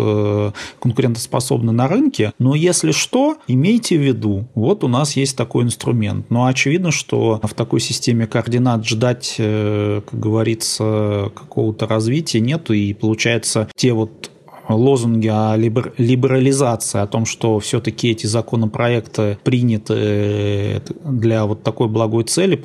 конкурентоспособны 0.80 1.72
на 1.72 1.88
рынке. 1.88 2.32
Но 2.38 2.54
если 2.54 2.92
что, 2.92 3.36
имейте 3.46 3.96
в 3.96 4.00
виду, 4.00 4.46
вот 4.54 4.84
у 4.84 4.88
нас 4.88 5.16
есть 5.16 5.36
такой 5.36 5.64
инструмент. 5.64 6.30
Но 6.30 6.46
очевидно, 6.46 6.90
что 6.90 7.40
в 7.42 7.54
такой 7.54 7.80
системе 7.80 8.26
координат 8.26 8.86
ждать, 8.86 9.34
как 9.36 10.18
говорится, 10.18 11.30
какого-то 11.34 11.81
какого-то 11.82 11.86
развития 11.86 12.40
нету, 12.40 12.72
и 12.72 12.92
получается 12.92 13.68
те 13.76 13.92
вот 13.92 14.30
лозунги 14.68 15.28
о 15.28 15.56
либерализации, 15.56 17.00
о 17.00 17.06
том, 17.06 17.26
что 17.26 17.58
все-таки 17.58 18.10
эти 18.10 18.26
законопроекты 18.26 19.38
приняты 19.42 19.94
э, 19.96 20.80
для 21.04 21.44
вот 21.44 21.62
такой 21.62 21.88
благой 21.88 22.24
цели, 22.24 22.60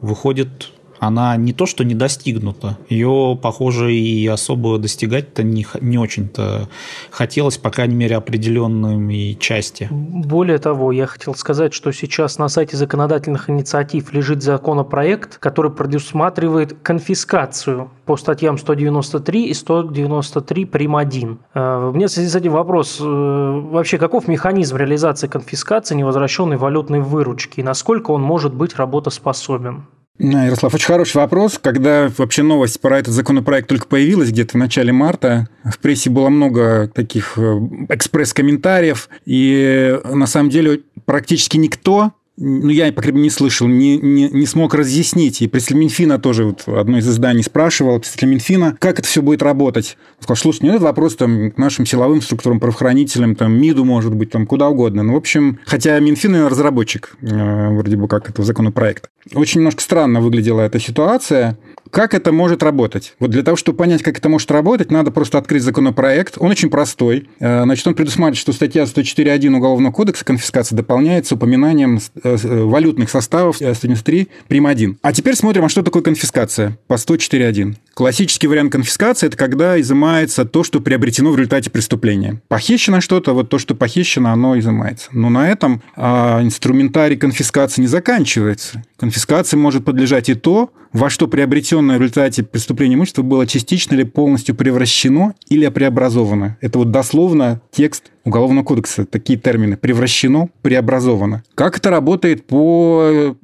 выходит 0.00 0.72
она 1.02 1.36
не 1.36 1.52
то, 1.52 1.66
что 1.66 1.82
не 1.82 1.96
достигнута, 1.96 2.78
ее, 2.88 3.36
похоже, 3.42 3.92
и 3.92 4.24
особо 4.28 4.78
достигать-то 4.78 5.42
не, 5.42 5.66
не 5.80 5.98
очень-то 5.98 6.68
хотелось, 7.10 7.58
по 7.58 7.70
крайней 7.70 7.96
мере, 7.96 8.14
определенными 8.14 9.32
части. 9.32 9.88
Более 9.90 10.58
того, 10.58 10.92
я 10.92 11.06
хотел 11.06 11.34
сказать, 11.34 11.74
что 11.74 11.90
сейчас 11.90 12.38
на 12.38 12.48
сайте 12.48 12.76
законодательных 12.76 13.50
инициатив 13.50 14.12
лежит 14.12 14.44
законопроект, 14.44 15.38
который 15.38 15.72
предусматривает 15.72 16.76
конфискацию 16.84 17.90
по 18.06 18.16
статьям 18.16 18.56
193 18.56 19.46
и 19.46 19.54
193 19.54 20.64
прим. 20.66 20.94
1. 20.94 21.38
Э, 21.54 21.90
меня 21.92 22.06
в 22.06 22.10
связи 22.10 22.28
с 22.28 22.36
этим 22.36 22.52
вопрос. 22.52 22.98
Э, 23.00 23.04
вообще, 23.04 23.98
каков 23.98 24.28
механизм 24.28 24.76
реализации 24.76 25.26
конфискации 25.26 25.96
невозвращенной 25.96 26.58
валютной 26.58 27.00
выручки 27.00 27.58
и 27.58 27.62
насколько 27.64 28.12
он 28.12 28.22
может 28.22 28.54
быть 28.54 28.76
работоспособен? 28.76 29.86
Ярослав, 30.18 30.74
очень 30.74 30.86
хороший 30.86 31.16
вопрос. 31.16 31.58
Когда 31.58 32.10
вообще 32.16 32.42
новость 32.42 32.80
про 32.80 32.98
этот 32.98 33.12
законопроект 33.12 33.68
только 33.68 33.86
появилась 33.86 34.30
где-то 34.30 34.52
в 34.52 34.60
начале 34.60 34.92
марта, 34.92 35.48
в 35.64 35.78
прессе 35.78 36.10
было 36.10 36.28
много 36.28 36.88
таких 36.94 37.38
э, 37.38 37.58
экспресс-комментариев, 37.88 39.08
и 39.24 39.98
на 40.04 40.26
самом 40.26 40.50
деле 40.50 40.82
практически 41.06 41.56
никто 41.56 42.12
ну, 42.42 42.70
я, 42.70 42.92
по 42.92 43.00
крайней 43.00 43.18
мере, 43.18 43.24
не 43.24 43.30
слышал, 43.30 43.68
не, 43.68 43.98
не, 43.98 44.28
не 44.28 44.46
смог 44.46 44.74
разъяснить. 44.74 45.40
И 45.42 45.48
представитель 45.48 45.82
Минфина 45.82 46.18
тоже 46.18 46.44
вот 46.44 46.66
одно 46.66 46.98
из 46.98 47.08
изданий 47.08 47.44
спрашивал, 47.44 48.00
представитель 48.00 48.28
Минфина, 48.28 48.76
как 48.80 48.98
это 48.98 49.06
все 49.06 49.22
будет 49.22 49.42
работать. 49.42 49.96
Он 50.18 50.24
сказал, 50.24 50.36
слушай, 50.36 50.64
нет, 50.64 50.74
это 50.76 50.84
вопрос 50.84 51.14
там, 51.14 51.52
к 51.52 51.58
нашим 51.58 51.86
силовым 51.86 52.20
структурам, 52.20 52.58
правоохранителям, 52.58 53.36
там, 53.36 53.52
МИДу, 53.52 53.84
может 53.84 54.14
быть, 54.14 54.30
там, 54.30 54.46
куда 54.46 54.68
угодно. 54.68 55.04
Ну, 55.04 55.12
в 55.12 55.16
общем, 55.16 55.60
хотя 55.64 55.98
Минфин 56.00 56.46
разработчик, 56.46 57.16
э, 57.22 57.68
вроде 57.70 57.96
бы 57.96 58.08
как 58.08 58.28
этого 58.28 58.44
законопроекта. 58.44 59.08
Очень 59.34 59.60
немножко 59.60 59.82
странно 59.82 60.20
выглядела 60.20 60.62
эта 60.62 60.80
ситуация. 60.80 61.56
Как 61.92 62.14
это 62.14 62.32
может 62.32 62.62
работать? 62.62 63.14
Вот 63.20 63.30
для 63.30 63.42
того, 63.42 63.54
чтобы 63.54 63.76
понять, 63.76 64.02
как 64.02 64.16
это 64.16 64.30
может 64.30 64.50
работать, 64.50 64.90
надо 64.90 65.10
просто 65.10 65.36
открыть 65.36 65.62
законопроект. 65.62 66.38
Он 66.38 66.50
очень 66.50 66.70
простой. 66.70 67.28
Э, 67.38 67.64
значит, 67.64 67.86
он 67.86 67.94
предусматривает, 67.94 68.38
что 68.38 68.54
статья 68.54 68.84
104.1 68.84 69.54
Уголовного 69.54 69.92
кодекса 69.92 70.24
конфискации 70.24 70.74
дополняется 70.74 71.34
упоминанием 71.34 72.00
э, 72.24 72.36
э, 72.42 72.62
валютных 72.64 73.10
составов 73.10 73.56
193 73.56 74.28
прим. 74.48 74.66
1. 74.66 74.98
А 75.02 75.12
теперь 75.12 75.34
смотрим, 75.36 75.66
а 75.66 75.68
что 75.68 75.82
такое 75.82 76.02
конфискация 76.02 76.78
по 76.86 76.94
104.1. 76.94 77.74
Классический 77.94 78.46
вариант 78.46 78.72
конфискации– 78.72 79.26
это 79.28 79.36
когда 79.36 79.78
изымается 79.80 80.46
то, 80.46 80.64
что 80.64 80.80
приобретено 80.80 81.30
в 81.30 81.36
результате 81.36 81.70
преступления. 81.70 82.40
Похищено 82.48 83.00
что-то, 83.02 83.34
вот 83.34 83.50
то, 83.50 83.58
что 83.58 83.74
похищено, 83.74 84.30
оно 84.30 84.58
изымается. 84.58 85.10
Но 85.12 85.28
на 85.28 85.50
этом 85.50 85.82
а, 85.94 86.42
инструментарий 86.42 87.18
конфискации 87.18 87.82
не 87.82 87.86
заканчивается. 87.86 88.82
Конфискации 88.98 89.56
может 89.56 89.84
подлежать 89.84 90.30
и 90.30 90.34
то, 90.34 90.70
во 90.92 91.10
что 91.10 91.26
приобретенное 91.26 91.98
в 91.98 92.00
результате 92.00 92.42
преступления 92.42 92.94
имущество 92.94 93.22
было 93.22 93.46
частично 93.46 93.94
или 93.94 94.04
полностью 94.04 94.54
превращено 94.54 95.34
или 95.48 95.66
преобразовано. 95.68 96.58
Это 96.60 96.78
вот 96.78 96.90
дословно 96.90 97.60
текст 97.72 98.10
Уголовного 98.24 98.64
кодекса. 98.64 99.04
Такие 99.04 99.38
термины. 99.38 99.76
Превращено, 99.76 100.48
преобразовано. 100.62 101.42
Как 101.54 101.78
это 101.78 101.90
работает 101.90 102.46
по, 102.46 103.36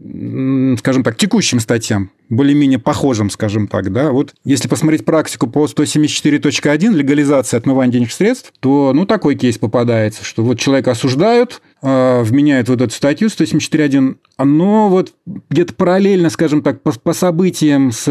скажем 0.79 1.03
так, 1.03 1.17
текущим 1.17 1.61
статьям? 1.61 2.11
более-менее 2.29 2.79
похожим, 2.79 3.31
скажем 3.31 3.69
так, 3.69 3.93
да, 3.93 4.13
вот 4.13 4.35
если 4.45 4.69
посмотреть 4.69 5.05
практику 5.05 5.47
по 5.47 5.65
174.1 5.65 6.93
легализации 6.93 7.57
отмывания 7.57 7.93
денежных 7.93 8.13
средств, 8.13 8.53
то, 8.61 8.93
ну, 8.95 9.07
такой 9.07 9.35
кейс 9.35 9.59
попадается, 9.59 10.25
что 10.25 10.43
вот 10.43 10.59
человека 10.59 10.91
осуждают, 10.91 11.63
э, 11.83 12.23
вменяют 12.23 12.69
вот 12.69 12.81
эту 12.81 12.95
статью 12.95 13.29
174.1, 13.29 14.17
но 14.39 14.89
вот 14.89 15.15
где-то 15.51 15.75
параллельно, 15.75 16.31
скажем 16.31 16.63
так, 16.63 16.83
по, 16.83 16.93
по 16.93 17.13
событиям 17.13 17.93
с 17.93 18.05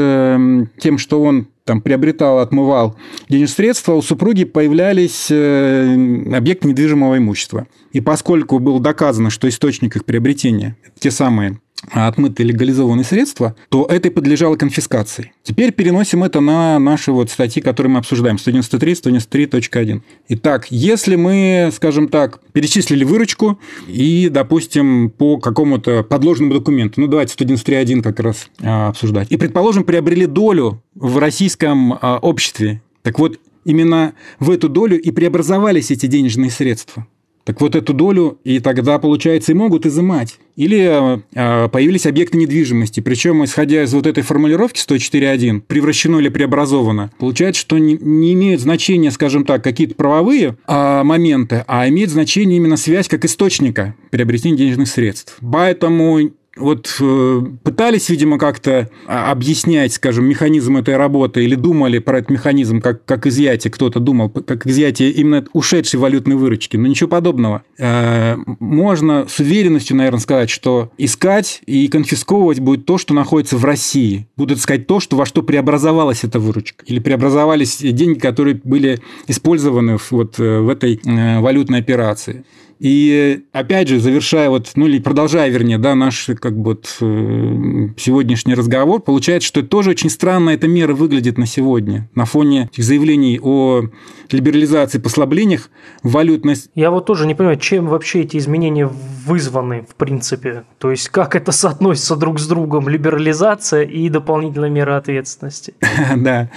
тем, 0.79 0.97
что 0.97 1.21
он 1.21 1.47
там 1.67 1.81
приобретал, 1.81 2.39
отмывал 2.39 2.95
денежные 3.29 3.47
средства, 3.53 3.93
у 3.93 4.01
супруги 4.01 4.45
появлялись 4.45 5.27
э, 5.29 6.33
объекты 6.33 6.69
недвижимого 6.69 7.17
имущества. 7.17 7.67
И 7.91 8.01
поскольку 8.01 8.57
было 8.59 8.79
доказано, 8.79 9.29
что 9.29 9.47
источник 9.47 9.95
их 9.95 10.05
приобретения– 10.05 10.75
те 10.99 11.11
самые 11.11 11.59
отмытые 11.91 12.47
легализованные 12.47 13.03
средства, 13.03 13.55
то 13.69 13.85
это 13.85 14.09
и 14.09 14.11
подлежало 14.11 14.55
конфискации. 14.55 15.31
Теперь 15.43 15.71
переносим 15.71 16.23
это 16.23 16.39
на 16.39 16.79
наши 16.79 17.11
вот 17.11 17.29
статьи, 17.29 17.61
которые 17.61 17.91
мы 17.91 17.99
обсуждаем, 17.99 18.37
193, 18.37 18.93
193.1. 18.93 20.01
Итак, 20.29 20.67
если 20.69 21.15
мы, 21.15 21.69
скажем 21.73 22.07
так, 22.09 22.39
перечислили 22.51 23.03
выручку 23.03 23.59
и, 23.87 24.29
допустим, 24.29 25.09
по 25.09 25.37
какому-то 25.37 26.03
подложному 26.03 26.53
документу, 26.53 27.01
ну, 27.01 27.07
давайте 27.07 27.35
193.1 27.35 28.01
как 28.01 28.19
раз 28.19 28.49
а, 28.61 28.89
обсуждать, 28.89 29.27
и, 29.31 29.37
предположим, 29.37 29.83
приобрели 29.83 30.25
долю 30.25 30.81
в 30.95 31.17
российском 31.17 31.93
а, 31.93 32.17
обществе, 32.21 32.81
так 33.03 33.19
вот, 33.19 33.39
именно 33.65 34.13
в 34.39 34.49
эту 34.49 34.69
долю 34.69 34.99
и 34.99 35.11
преобразовались 35.11 35.91
эти 35.91 36.05
денежные 36.07 36.49
средства. 36.49 37.05
Так 37.47 37.61
вот 37.61 37.77
эту 37.77 37.93
долю 37.93 38.39
и 38.43 38.59
тогда, 38.59 38.99
получается, 38.99 39.53
и 39.53 39.55
могут 39.55 39.85
изымать. 39.85 40.37
Или 40.57 41.17
э, 41.33 41.69
появились 41.69 42.05
объекты 42.05 42.37
недвижимости. 42.37 42.99
Причем, 42.99 43.45
исходя 43.45 43.83
из 43.83 43.93
вот 43.93 44.05
этой 44.05 44.21
формулировки 44.21 44.77
104.1, 44.77 45.61
превращено 45.61 46.17
или 46.17 46.27
преобразовано, 46.27 47.09
получается, 47.17 47.61
что 47.61 47.77
не, 47.77 47.97
не 48.01 48.33
имеют 48.33 48.59
значения, 48.59 49.11
скажем 49.11 49.45
так, 49.45 49.63
какие-то 49.63 49.95
правовые 49.95 50.57
э, 50.67 51.03
моменты, 51.03 51.63
а 51.67 51.87
имеет 51.87 52.09
значение 52.09 52.57
именно 52.57 52.75
связь 52.75 53.07
как 53.07 53.23
источника 53.23 53.95
приобретения 54.11 54.57
денежных 54.57 54.89
средств. 54.89 55.37
Поэтому 55.39 56.19
вот 56.57 56.95
э, 56.99 57.41
пытались, 57.63 58.09
видимо, 58.09 58.37
как-то 58.37 58.89
а, 59.07 59.31
объяснять, 59.31 59.93
скажем, 59.93 60.25
механизм 60.25 60.77
этой 60.77 60.97
работы 60.97 61.43
или 61.43 61.55
думали 61.55 61.99
про 61.99 62.19
этот 62.19 62.31
механизм 62.31 62.81
как, 62.81 63.05
как 63.05 63.27
изъятие, 63.27 63.71
кто-то 63.71 63.99
думал, 63.99 64.29
как 64.29 64.65
изъятие 64.67 65.11
именно 65.11 65.45
ушедшей 65.53 65.99
валютной 65.99 66.35
выручки, 66.35 66.77
но 66.77 66.87
ничего 66.87 67.09
подобного. 67.09 67.63
Э, 67.77 68.37
можно 68.59 69.25
с 69.27 69.39
уверенностью, 69.39 69.95
наверное, 69.95 70.19
сказать, 70.19 70.49
что 70.49 70.91
искать 70.97 71.61
и 71.65 71.87
конфисковывать 71.87 72.59
будет 72.59 72.85
то, 72.85 72.97
что 72.97 73.13
находится 73.13 73.57
в 73.57 73.65
России. 73.65 74.27
Будут 74.35 74.59
искать 74.59 74.87
то, 74.87 74.99
что, 74.99 75.15
во 75.15 75.25
что 75.25 75.43
преобразовалась 75.43 76.23
эта 76.23 76.39
выручка. 76.39 76.85
Или 76.85 76.99
преобразовались 76.99 77.77
деньги, 77.77 78.19
которые 78.19 78.59
были 78.63 78.99
использованы 79.27 79.97
вот 80.11 80.39
э, 80.39 80.59
в 80.59 80.69
этой 80.69 80.99
валютной 81.03 81.79
операции. 81.79 82.43
И 82.79 83.43
опять 83.51 83.87
же, 83.87 83.99
завершая 83.99 84.49
вот, 84.49 84.71
ну 84.75 84.87
или 84.87 84.99
продолжая, 84.99 85.49
вернее, 85.49 85.77
да, 85.77 85.95
наш 85.95 86.29
как 86.39 86.57
бы 86.57 86.71
вот, 86.71 86.97
э, 87.01 87.89
сегодняшний 87.97 88.53
разговор, 88.53 89.01
получается, 89.01 89.47
что 89.47 89.63
тоже 89.63 89.91
очень 89.91 90.09
странно 90.09 90.51
эта 90.51 90.67
мера 90.67 90.93
выглядит 90.93 91.37
на 91.37 91.45
сегодня 91.45 92.09
на 92.15 92.25
фоне 92.25 92.69
этих 92.71 92.83
заявлений 92.83 93.39
о 93.41 93.83
либерализации, 94.31 94.99
послаблениях 94.99 95.69
валютность. 96.03 96.69
Я 96.75 96.91
вот 96.91 97.05
тоже 97.05 97.25
не 97.25 97.35
понимаю, 97.35 97.57
чем 97.57 97.87
вообще 97.87 98.21
эти 98.21 98.37
изменения 98.37 98.89
вызваны, 99.25 99.85
в 99.89 99.95
принципе. 99.95 100.63
То 100.79 100.91
есть, 100.91 101.09
как 101.09 101.35
это 101.35 101.51
соотносится 101.51 102.15
друг 102.15 102.39
с 102.39 102.47
другом, 102.47 102.89
либерализация 102.89 103.83
и 103.83 104.09
дополнительная 104.09 104.69
мера 104.69 104.97
ответственности. 104.97 105.73
Да. 106.17 106.49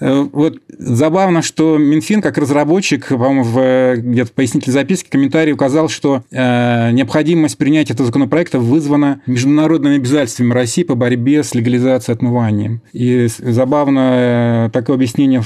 Э, 0.00 0.26
вот 0.32 0.58
забавно, 0.68 1.42
что 1.42 1.78
Минфин, 1.78 2.20
как 2.20 2.38
разработчик, 2.38 3.08
по-моему, 3.08 3.44
в 3.44 3.96
где-то 3.96 4.30
в 4.30 4.32
пояснительной 4.32 4.72
записке 4.72 5.08
комментарий 5.10 5.52
указал, 5.64 5.88
что 5.88 6.22
э, 6.30 6.90
необходимость 6.92 7.56
принятия 7.56 7.94
этого 7.94 8.06
законопроекта 8.06 8.58
вызвана 8.58 9.22
международными 9.26 9.96
обязательствами 9.96 10.52
России 10.52 10.82
по 10.82 10.94
борьбе 10.94 11.42
с 11.42 11.54
легализацией 11.54 12.14
отмывания. 12.16 12.82
И 12.92 13.28
забавно 13.38 14.66
э, 14.66 14.70
такое 14.72 14.96
объяснение 14.96 15.42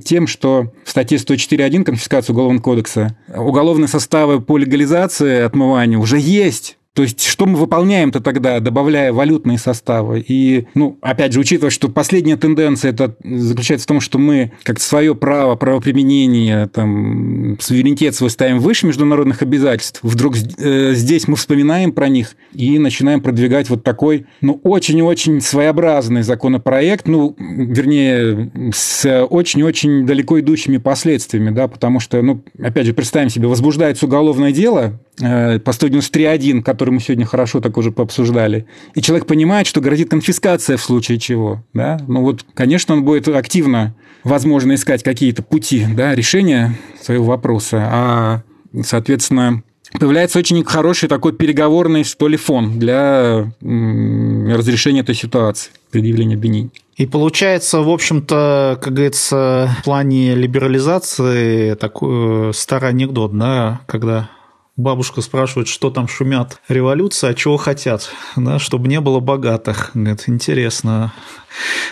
тем, 0.00 0.26
что 0.26 0.72
в 0.84 0.90
статье 0.90 1.18
104.1 1.18 1.84
конфискации 1.84 2.32
Уголовного 2.32 2.62
кодекса 2.62 3.16
уголовные 3.28 3.88
составы 3.88 4.40
по 4.40 4.56
легализации 4.56 5.42
отмывания 5.42 5.98
уже 5.98 6.18
есть. 6.18 6.78
То 6.96 7.02
есть, 7.02 7.22
что 7.26 7.44
мы 7.44 7.58
выполняем-то 7.58 8.20
тогда, 8.20 8.58
добавляя 8.58 9.12
валютные 9.12 9.58
составы? 9.58 10.24
И, 10.26 10.66
ну, 10.72 10.96
опять 11.02 11.34
же, 11.34 11.40
учитывая, 11.40 11.68
что 11.68 11.90
последняя 11.90 12.38
тенденция 12.38 12.90
это 12.90 13.14
заключается 13.22 13.84
в 13.84 13.88
том, 13.88 14.00
что 14.00 14.18
мы 14.18 14.52
как-то 14.62 14.82
свое 14.82 15.14
право, 15.14 15.56
правоприменение, 15.56 16.68
там, 16.68 17.58
суверенитет 17.60 18.14
свой 18.14 18.30
ставим 18.30 18.60
выше 18.60 18.86
международных 18.86 19.42
обязательств, 19.42 20.00
вдруг 20.02 20.36
э, 20.36 20.92
здесь 20.94 21.28
мы 21.28 21.36
вспоминаем 21.36 21.92
про 21.92 22.08
них 22.08 22.34
и 22.54 22.78
начинаем 22.78 23.20
продвигать 23.20 23.68
вот 23.68 23.84
такой, 23.84 24.24
ну, 24.40 24.58
очень-очень 24.64 25.42
своеобразный 25.42 26.22
законопроект, 26.22 27.06
ну, 27.06 27.36
вернее, 27.38 28.50
с 28.74 29.26
очень-очень 29.26 30.06
далеко 30.06 30.40
идущими 30.40 30.78
последствиями, 30.78 31.50
да, 31.50 31.68
потому 31.68 32.00
что, 32.00 32.22
ну, 32.22 32.42
опять 32.58 32.86
же, 32.86 32.94
представим 32.94 33.28
себе, 33.28 33.48
возбуждается 33.48 34.06
уголовное 34.06 34.52
дело 34.52 34.98
э, 35.20 35.58
по 35.58 35.70
193.1, 35.70 36.62
который 36.62 36.85
который 36.86 36.94
мы 36.94 37.00
сегодня 37.00 37.26
хорошо 37.26 37.60
так 37.60 37.76
уже 37.78 37.90
пообсуждали, 37.90 38.66
и 38.94 39.02
человек 39.02 39.26
понимает, 39.26 39.66
что 39.66 39.80
грозит 39.80 40.08
конфискация 40.08 40.76
в 40.76 40.80
случае 40.80 41.18
чего, 41.18 41.64
да, 41.74 41.98
ну 42.06 42.20
вот, 42.20 42.44
конечно, 42.54 42.94
он 42.94 43.04
будет 43.04 43.26
активно, 43.26 43.96
возможно, 44.22 44.72
искать 44.76 45.02
какие-то 45.02 45.42
пути, 45.42 45.84
да, 45.96 46.14
решения 46.14 46.78
своего 47.02 47.24
вопроса, 47.24 47.88
а, 47.90 48.42
соответственно, 48.84 49.64
появляется 49.98 50.38
очень 50.38 50.62
хороший 50.64 51.08
такой 51.08 51.32
переговорный, 51.32 52.04
что 52.04 52.28
ли, 52.28 52.36
фон 52.36 52.78
для 52.78 53.52
разрешения 53.60 55.00
этой 55.00 55.16
ситуации, 55.16 55.72
предъявления 55.90 56.36
обвинений. 56.36 56.70
И 56.96 57.06
получается, 57.06 57.80
в 57.80 57.90
общем-то, 57.90 58.78
как 58.80 58.94
говорится, 58.94 59.70
в 59.80 59.84
плане 59.84 60.36
либерализации 60.36 61.74
такой 61.74 62.50
э, 62.50 62.52
старый 62.54 62.90
анекдот, 62.90 63.36
да, 63.36 63.80
когда 63.86 64.30
Бабушка 64.76 65.22
спрашивает, 65.22 65.68
что 65.68 65.90
там 65.90 66.06
шумят 66.06 66.60
революция, 66.68 67.30
а 67.30 67.34
чего 67.34 67.56
хотят, 67.56 68.10
да, 68.36 68.58
чтобы 68.58 68.88
не 68.88 69.00
было 69.00 69.20
богатых. 69.20 69.92
Говорит, 69.94 70.24
интересно. 70.26 71.14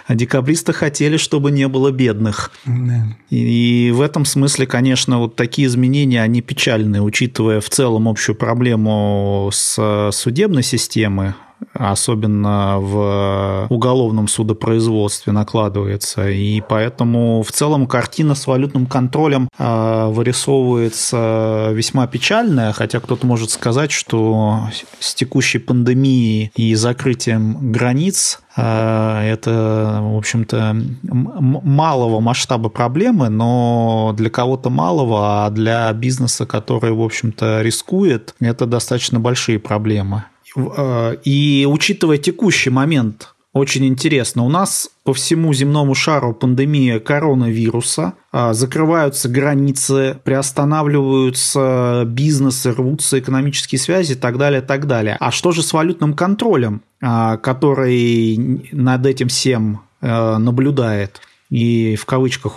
А 0.06 0.14
декабристы 0.14 0.74
хотели, 0.74 1.16
чтобы 1.16 1.50
не 1.50 1.66
было 1.66 1.90
бедных. 1.90 2.50
Да. 2.66 3.16
И, 3.30 3.88
и 3.88 3.90
в 3.90 4.02
этом 4.02 4.26
смысле, 4.26 4.66
конечно, 4.66 5.18
вот 5.18 5.34
такие 5.34 5.66
изменения, 5.66 6.20
они 6.20 6.42
печальные, 6.42 7.00
учитывая 7.00 7.60
в 7.62 7.70
целом 7.70 8.06
общую 8.06 8.36
проблему 8.36 9.48
с 9.50 10.10
судебной 10.12 10.62
системой, 10.62 11.32
особенно 11.72 12.78
в 12.78 13.66
уголовном 13.70 14.28
судопроизводстве 14.28 15.32
накладывается. 15.32 16.28
И 16.30 16.60
поэтому 16.60 17.42
в 17.42 17.52
целом 17.52 17.86
картина 17.86 18.34
с 18.34 18.46
валютным 18.46 18.86
контролем 18.86 19.48
а, 19.58 20.08
вырисовывается 20.10 21.70
весьма 21.72 22.06
печальная, 22.06 22.72
хотя 22.72 23.00
кто-то 23.00 23.26
может 23.26 23.50
сказать, 23.50 23.90
что 23.90 24.68
с 24.98 25.14
текущей 25.14 25.58
пандемией 25.58 26.52
и 26.54 26.74
закрытием 26.74 27.72
границ 27.72 28.40
а, 28.56 29.22
это, 29.24 29.98
в 30.00 30.16
общем-то, 30.16 30.76
малого 31.02 32.20
масштаба 32.20 32.68
проблемы, 32.68 33.28
но 33.28 34.14
для 34.16 34.30
кого-то 34.30 34.70
малого, 34.70 35.46
а 35.46 35.50
для 35.50 35.92
бизнеса, 35.92 36.46
который, 36.46 36.92
в 36.92 37.02
общем-то, 37.02 37.62
рискует, 37.62 38.34
это 38.40 38.66
достаточно 38.66 39.18
большие 39.18 39.58
проблемы. 39.58 40.24
Э, 40.56 41.16
и 41.24 41.66
учитывая 41.68 42.18
текущий 42.18 42.70
момент, 42.70 43.34
очень 43.54 43.86
интересно, 43.86 44.42
у 44.42 44.48
нас 44.48 44.90
по 45.04 45.14
всему 45.14 45.54
земному 45.54 45.94
шару 45.94 46.34
пандемия 46.34 46.98
коронавируса, 46.98 48.14
а, 48.32 48.52
закрываются 48.52 49.28
границы, 49.28 50.18
приостанавливаются 50.24 52.02
бизнесы, 52.04 52.72
рвутся 52.72 53.20
экономические 53.20 53.78
связи 53.78 54.12
и 54.12 54.16
так 54.16 54.38
далее, 54.38 54.60
так 54.60 54.88
далее. 54.88 55.16
А 55.20 55.30
что 55.30 55.52
же 55.52 55.62
с 55.62 55.72
валютным 55.72 56.14
контролем, 56.14 56.82
а, 57.00 57.36
который 57.36 58.66
над 58.72 59.06
этим 59.06 59.28
всем 59.28 59.82
э, 60.00 60.36
наблюдает? 60.38 61.20
И 61.54 61.94
в 61.94 62.04
кавычках, 62.04 62.56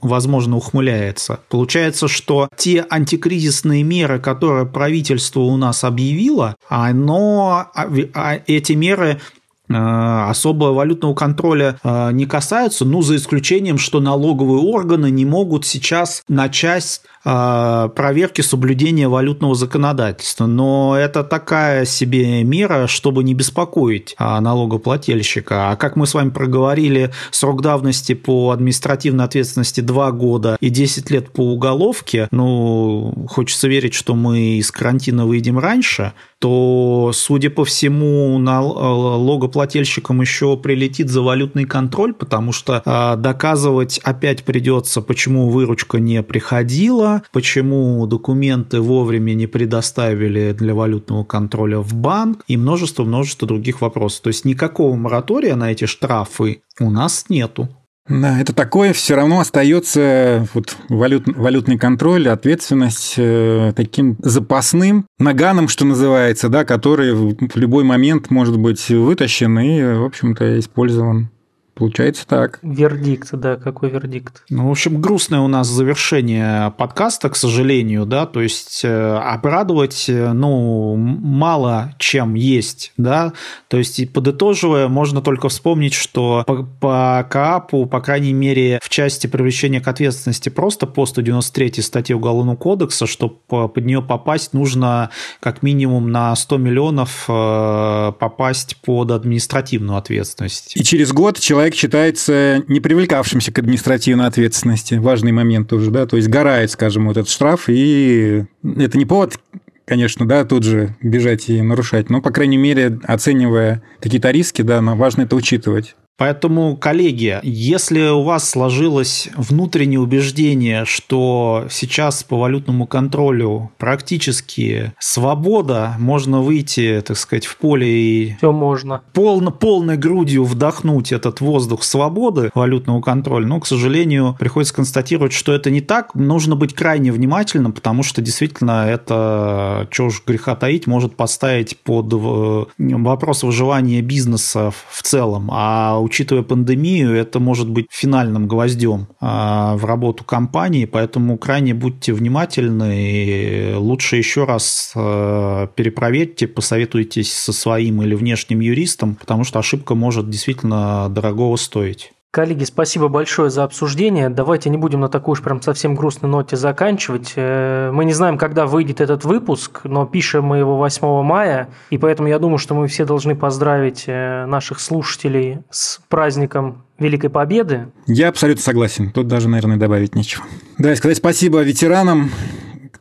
возможно, 0.00 0.56
ухмыляется. 0.56 1.38
Получается, 1.48 2.08
что 2.08 2.48
те 2.56 2.84
антикризисные 2.90 3.84
меры, 3.84 4.18
которые 4.18 4.66
правительство 4.66 5.42
у 5.42 5.56
нас 5.56 5.84
объявило, 5.84 6.56
оно, 6.68 7.68
а, 7.72 7.88
а, 8.14 8.40
эти 8.48 8.72
меры 8.72 9.20
э, 9.68 9.74
особого 9.74 10.72
валютного 10.72 11.14
контроля 11.14 11.78
э, 11.84 12.10
не 12.10 12.26
касаются, 12.26 12.84
ну, 12.84 13.00
за 13.02 13.14
исключением, 13.14 13.78
что 13.78 14.00
налоговые 14.00 14.60
органы 14.60 15.08
не 15.12 15.24
могут 15.24 15.64
сейчас 15.64 16.24
начать 16.26 17.00
а, 17.04 17.11
проверки 17.22 18.40
соблюдения 18.40 19.08
валютного 19.08 19.54
законодательства. 19.54 20.46
Но 20.46 20.96
это 20.96 21.22
такая 21.22 21.84
себе 21.84 22.42
мера, 22.42 22.86
чтобы 22.86 23.22
не 23.22 23.34
беспокоить 23.34 24.14
а, 24.18 24.40
налогоплательщика. 24.40 25.70
А 25.70 25.76
как 25.76 25.96
мы 25.96 26.06
с 26.06 26.14
вами 26.14 26.30
проговорили, 26.30 27.12
срок 27.30 27.62
давности 27.62 28.14
по 28.14 28.50
административной 28.50 29.24
ответственности 29.24 29.80
2 29.80 30.12
года 30.12 30.56
и 30.60 30.68
10 30.68 31.10
лет 31.10 31.32
по 31.32 31.52
уголовке, 31.52 32.28
ну, 32.30 33.26
хочется 33.28 33.68
верить, 33.68 33.94
что 33.94 34.14
мы 34.14 34.58
из 34.58 34.70
карантина 34.70 35.26
выйдем 35.26 35.58
раньше, 35.58 36.12
то, 36.38 37.12
судя 37.14 37.50
по 37.50 37.64
всему, 37.64 38.36
налогоплательщикам 38.38 40.20
еще 40.20 40.56
прилетит 40.56 41.08
за 41.08 41.22
валютный 41.22 41.66
контроль, 41.66 42.14
потому 42.14 42.50
что 42.50 42.82
а, 42.84 43.14
доказывать 43.14 43.98
опять 44.02 44.42
придется, 44.42 45.02
почему 45.02 45.48
выручка 45.50 45.98
не 45.98 46.22
приходила, 46.24 47.11
почему 47.32 48.06
документы 48.06 48.80
вовремя 48.80 49.34
не 49.34 49.46
предоставили 49.46 50.52
для 50.52 50.74
валютного 50.74 51.24
контроля 51.24 51.78
в 51.78 51.94
банк 51.94 52.44
и 52.48 52.56
множество-множество 52.56 53.46
других 53.46 53.80
вопросов. 53.80 54.22
То 54.22 54.28
есть 54.28 54.44
никакого 54.44 54.94
моратория 54.96 55.54
на 55.54 55.72
эти 55.72 55.84
штрафы 55.84 56.62
у 56.80 56.90
нас 56.90 57.26
нету. 57.28 57.68
Да, 58.08 58.40
это 58.40 58.52
такое 58.52 58.92
все 58.92 59.14
равно 59.14 59.38
остается 59.38 60.48
вот 60.54 60.76
валют, 60.88 61.24
валютный 61.26 61.78
контроль, 61.78 62.28
ответственность 62.28 63.14
э, 63.16 63.72
таким 63.76 64.16
запасным 64.18 65.06
наганом, 65.20 65.68
что 65.68 65.84
называется, 65.84 66.48
да, 66.48 66.64
который 66.64 67.14
в 67.14 67.56
любой 67.56 67.84
момент 67.84 68.28
может 68.30 68.58
быть 68.58 68.88
вытащен 68.88 69.56
и, 69.60 69.98
в 69.98 70.04
общем-то, 70.04 70.58
использован 70.58 71.30
Получается 71.74 72.26
так. 72.26 72.58
Вердикт, 72.62 73.30
да, 73.32 73.56
какой 73.56 73.90
вердикт? 73.90 74.44
Ну, 74.50 74.68
в 74.68 74.70
общем, 74.70 75.00
грустное 75.00 75.40
у 75.40 75.48
нас 75.48 75.68
завершение 75.68 76.70
подкаста, 76.72 77.30
к 77.30 77.36
сожалению, 77.36 78.04
да, 78.04 78.26
то 78.26 78.42
есть 78.42 78.82
э, 78.84 79.16
обрадовать, 79.16 80.04
э, 80.08 80.32
ну, 80.32 80.96
мало 80.96 81.94
чем 81.98 82.34
есть, 82.34 82.92
да, 82.98 83.32
то 83.68 83.78
есть 83.78 83.98
и 83.98 84.06
подытоживая, 84.06 84.88
можно 84.88 85.22
только 85.22 85.48
вспомнить, 85.48 85.94
что 85.94 86.44
по, 86.46 86.68
по 86.80 87.26
КАПу, 87.28 87.86
по 87.86 88.00
крайней 88.00 88.34
мере, 88.34 88.78
в 88.82 88.88
части 88.90 89.26
привлечения 89.26 89.80
к 89.80 89.88
ответственности 89.88 90.50
просто 90.50 90.86
по 90.86 91.06
193 91.06 91.80
статье 91.82 92.16
Уголовного 92.16 92.56
кодекса, 92.56 93.06
чтобы 93.06 93.36
под 93.48 93.84
нее 93.84 94.02
попасть, 94.02 94.52
нужно 94.52 95.10
как 95.40 95.62
минимум 95.62 96.10
на 96.10 96.36
100 96.36 96.58
миллионов 96.58 97.24
э, 97.28 98.12
попасть 98.18 98.76
под 98.82 99.10
административную 99.10 99.96
ответственность. 99.96 100.76
И 100.76 100.84
через 100.84 101.12
год 101.12 101.38
человек 101.38 101.61
человек 101.62 101.74
считается 101.76 102.64
не 102.66 102.80
привлекавшимся 102.80 103.52
к 103.52 103.58
административной 103.60 104.26
ответственности. 104.26 104.94
Важный 104.94 105.30
момент 105.30 105.68
тоже, 105.68 105.92
да, 105.92 106.06
то 106.06 106.16
есть 106.16 106.28
горает, 106.28 106.72
скажем, 106.72 107.06
вот 107.06 107.16
этот 107.16 107.30
штраф, 107.30 107.68
и 107.68 108.44
это 108.62 108.98
не 108.98 109.06
повод 109.06 109.38
конечно, 109.84 110.26
да, 110.26 110.44
тут 110.44 110.64
же 110.64 110.96
бежать 111.02 111.50
и 111.50 111.60
нарушать, 111.60 112.08
но, 112.08 112.22
по 112.22 112.30
крайней 112.30 112.56
мере, 112.56 112.98
оценивая 113.04 113.82
какие-то 114.00 114.30
риски, 114.30 114.62
да, 114.62 114.80
важно 114.80 115.22
это 115.22 115.36
учитывать. 115.36 115.96
Поэтому, 116.22 116.76
коллеги, 116.76 117.40
если 117.42 118.10
у 118.10 118.22
вас 118.22 118.48
сложилось 118.48 119.28
внутреннее 119.36 119.98
убеждение, 119.98 120.84
что 120.84 121.66
сейчас 121.68 122.22
по 122.22 122.38
валютному 122.38 122.86
контролю 122.86 123.72
практически 123.76 124.92
свобода, 125.00 125.96
можно 125.98 126.40
выйти, 126.40 127.02
так 127.04 127.16
сказать, 127.16 127.46
в 127.46 127.56
поле 127.56 127.88
и 127.88 128.36
Все 128.36 128.52
можно. 128.52 129.02
Полно, 129.12 129.50
полной 129.50 129.96
грудью 129.96 130.44
вдохнуть 130.44 131.10
этот 131.10 131.40
воздух 131.40 131.82
свободы 131.82 132.52
валютного 132.54 133.00
контроля, 133.00 133.48
но, 133.48 133.58
к 133.58 133.66
сожалению, 133.66 134.36
приходится 134.38 134.74
констатировать, 134.74 135.32
что 135.32 135.52
это 135.52 135.72
не 135.72 135.80
так. 135.80 136.14
Нужно 136.14 136.54
быть 136.54 136.72
крайне 136.72 137.10
внимательным, 137.10 137.72
потому 137.72 138.04
что 138.04 138.22
действительно 138.22 138.86
это, 138.86 139.88
что 139.90 140.04
уж 140.04 140.22
греха 140.24 140.54
таить, 140.54 140.86
может 140.86 141.16
поставить 141.16 141.78
под 141.78 142.12
э, 142.12 142.64
вопрос 142.78 143.42
выживания 143.42 144.02
бизнеса 144.02 144.72
в 144.88 145.02
целом. 145.02 145.50
А 145.52 145.98
учитывая 146.12 146.42
пандемию, 146.42 147.14
это 147.14 147.40
может 147.40 147.70
быть 147.70 147.86
финальным 147.90 148.46
гвоздем 148.46 149.08
а, 149.18 149.76
в 149.76 149.86
работу 149.86 150.24
компании, 150.24 150.84
поэтому 150.84 151.38
крайне 151.38 151.72
будьте 151.72 152.12
внимательны 152.12 153.72
и 153.72 153.74
лучше 153.74 154.16
еще 154.16 154.44
раз 154.44 154.92
э, 154.94 155.68
перепроверьте, 155.74 156.46
посоветуйтесь 156.48 157.32
со 157.32 157.54
своим 157.54 158.02
или 158.02 158.14
внешним 158.14 158.60
юристом, 158.60 159.14
потому 159.14 159.44
что 159.44 159.58
ошибка 159.58 159.94
может 159.94 160.28
действительно 160.28 161.08
дорогого 161.08 161.56
стоить. 161.56 162.12
Коллеги, 162.34 162.64
спасибо 162.64 163.08
большое 163.08 163.50
за 163.50 163.62
обсуждение. 163.62 164.30
Давайте 164.30 164.70
не 164.70 164.78
будем 164.78 165.00
на 165.00 165.10
такой 165.10 165.32
уж 165.32 165.42
прям 165.42 165.60
совсем 165.60 165.94
грустной 165.94 166.30
ноте 166.30 166.56
заканчивать. 166.56 167.34
Э, 167.36 167.90
мы 167.92 168.06
не 168.06 168.14
знаем, 168.14 168.38
когда 168.38 168.64
выйдет 168.64 169.02
этот 169.02 169.26
выпуск, 169.26 169.82
но 169.84 170.06
пишем 170.06 170.46
мы 170.46 170.56
его 170.56 170.78
8 170.78 171.22
мая, 171.22 171.68
и 171.90 171.98
поэтому 171.98 172.30
я 172.30 172.38
думаю, 172.38 172.56
что 172.56 172.74
мы 172.74 172.88
все 172.88 173.04
должны 173.04 173.36
поздравить 173.36 174.04
э, 174.06 174.46
наших 174.46 174.80
слушателей 174.80 175.58
с 175.68 176.00
праздником 176.08 176.84
Великой 176.98 177.28
Победы. 177.28 177.88
Я 178.06 178.30
абсолютно 178.30 178.62
согласен. 178.62 179.10
Тут 179.10 179.28
даже, 179.28 179.50
наверное, 179.50 179.76
добавить 179.76 180.14
нечего. 180.14 180.42
Да, 180.78 180.96
сказать 180.96 181.18
спасибо 181.18 181.60
ветеранам, 181.60 182.30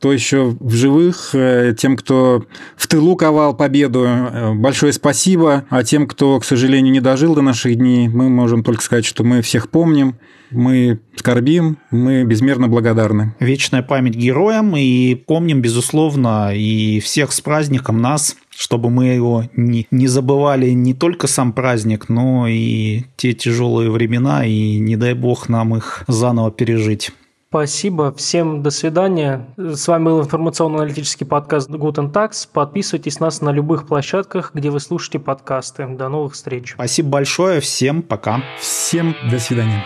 кто 0.02 0.12
еще 0.12 0.58
в 0.60 0.74
живых, 0.74 1.30
э, 1.36 1.76
тем, 1.78 1.96
кто 1.96 2.44
в 2.76 2.88
тылу 2.88 3.16
ковал 3.16 3.56
победу, 3.56 4.06
э, 4.08 4.52
большое 4.56 4.94
спасибо. 4.94 5.66
А 5.70 5.84
тем, 5.84 6.08
кто, 6.08 6.40
к 6.40 6.44
сожалению, 6.44 6.92
не 6.92 7.02
дожил 7.02 7.36
до 7.36 7.44
наших 7.44 7.76
дней, 7.76 8.08
мы 8.08 8.28
можем 8.28 8.64
только 8.64 8.82
сказать, 8.82 9.06
что 9.06 9.24
мы 9.24 9.44
всех 9.44 9.70
помним, 9.70 10.16
мы 10.50 11.02
скорбим, 11.16 11.78
мы 11.92 12.24
безмерно 12.24 12.68
благодарны. 12.68 13.36
Вечная 13.40 13.84
память 13.84 14.16
героям 14.16 14.76
и 14.76 15.14
помним, 15.14 15.62
безусловно, 15.62 16.52
и 16.52 17.00
всех 17.00 17.32
с 17.32 17.40
праздником 17.40 18.02
нас, 18.02 18.36
чтобы 18.50 18.90
мы 18.90 19.06
его 19.06 19.44
не, 19.56 19.86
не 19.92 20.08
забывали 20.08 20.72
не 20.72 20.96
только 20.96 21.28
сам 21.28 21.54
праздник, 21.54 22.10
но 22.10 22.48
и 22.48 23.04
те 23.18 23.34
тяжелые 23.34 23.92
времена, 23.92 24.48
и 24.48 24.80
не 24.80 24.96
дай 24.96 25.14
бог 25.14 25.48
нам 25.48 25.76
их 25.76 26.06
заново 26.08 26.52
пережить. 26.52 27.12
Спасибо. 27.52 28.14
Всем 28.14 28.64
до 28.64 28.70
свидания. 28.72 29.46
С 29.58 29.86
вами 29.90 30.06
был 30.06 30.22
информационно-аналитический 30.22 31.28
подкаст 31.28 31.70
Guten 31.70 32.10
Tax. 32.10 32.48
Подписывайтесь 32.50 33.20
на 33.20 33.26
нас 33.26 33.42
на 33.42 33.50
любых 33.52 33.88
площадках, 33.88 34.52
где 34.54 34.70
вы 34.70 34.80
слушаете 34.80 35.20
подкасты. 35.20 35.86
До 35.86 36.08
новых 36.08 36.32
встреч. 36.32 36.72
Спасибо 36.76 37.10
большое. 37.10 37.60
Всем 37.60 38.04
пока. 38.04 38.42
Всем 38.58 39.18
до 39.30 39.38
свидания. 39.38 39.84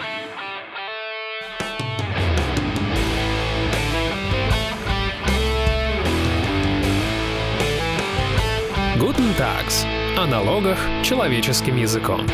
Guten 9.00 9.36
Tags. 9.40 9.86
О 10.20 10.28
налогах 10.28 10.78
человеческим 11.02 11.78
языком. 11.78 12.28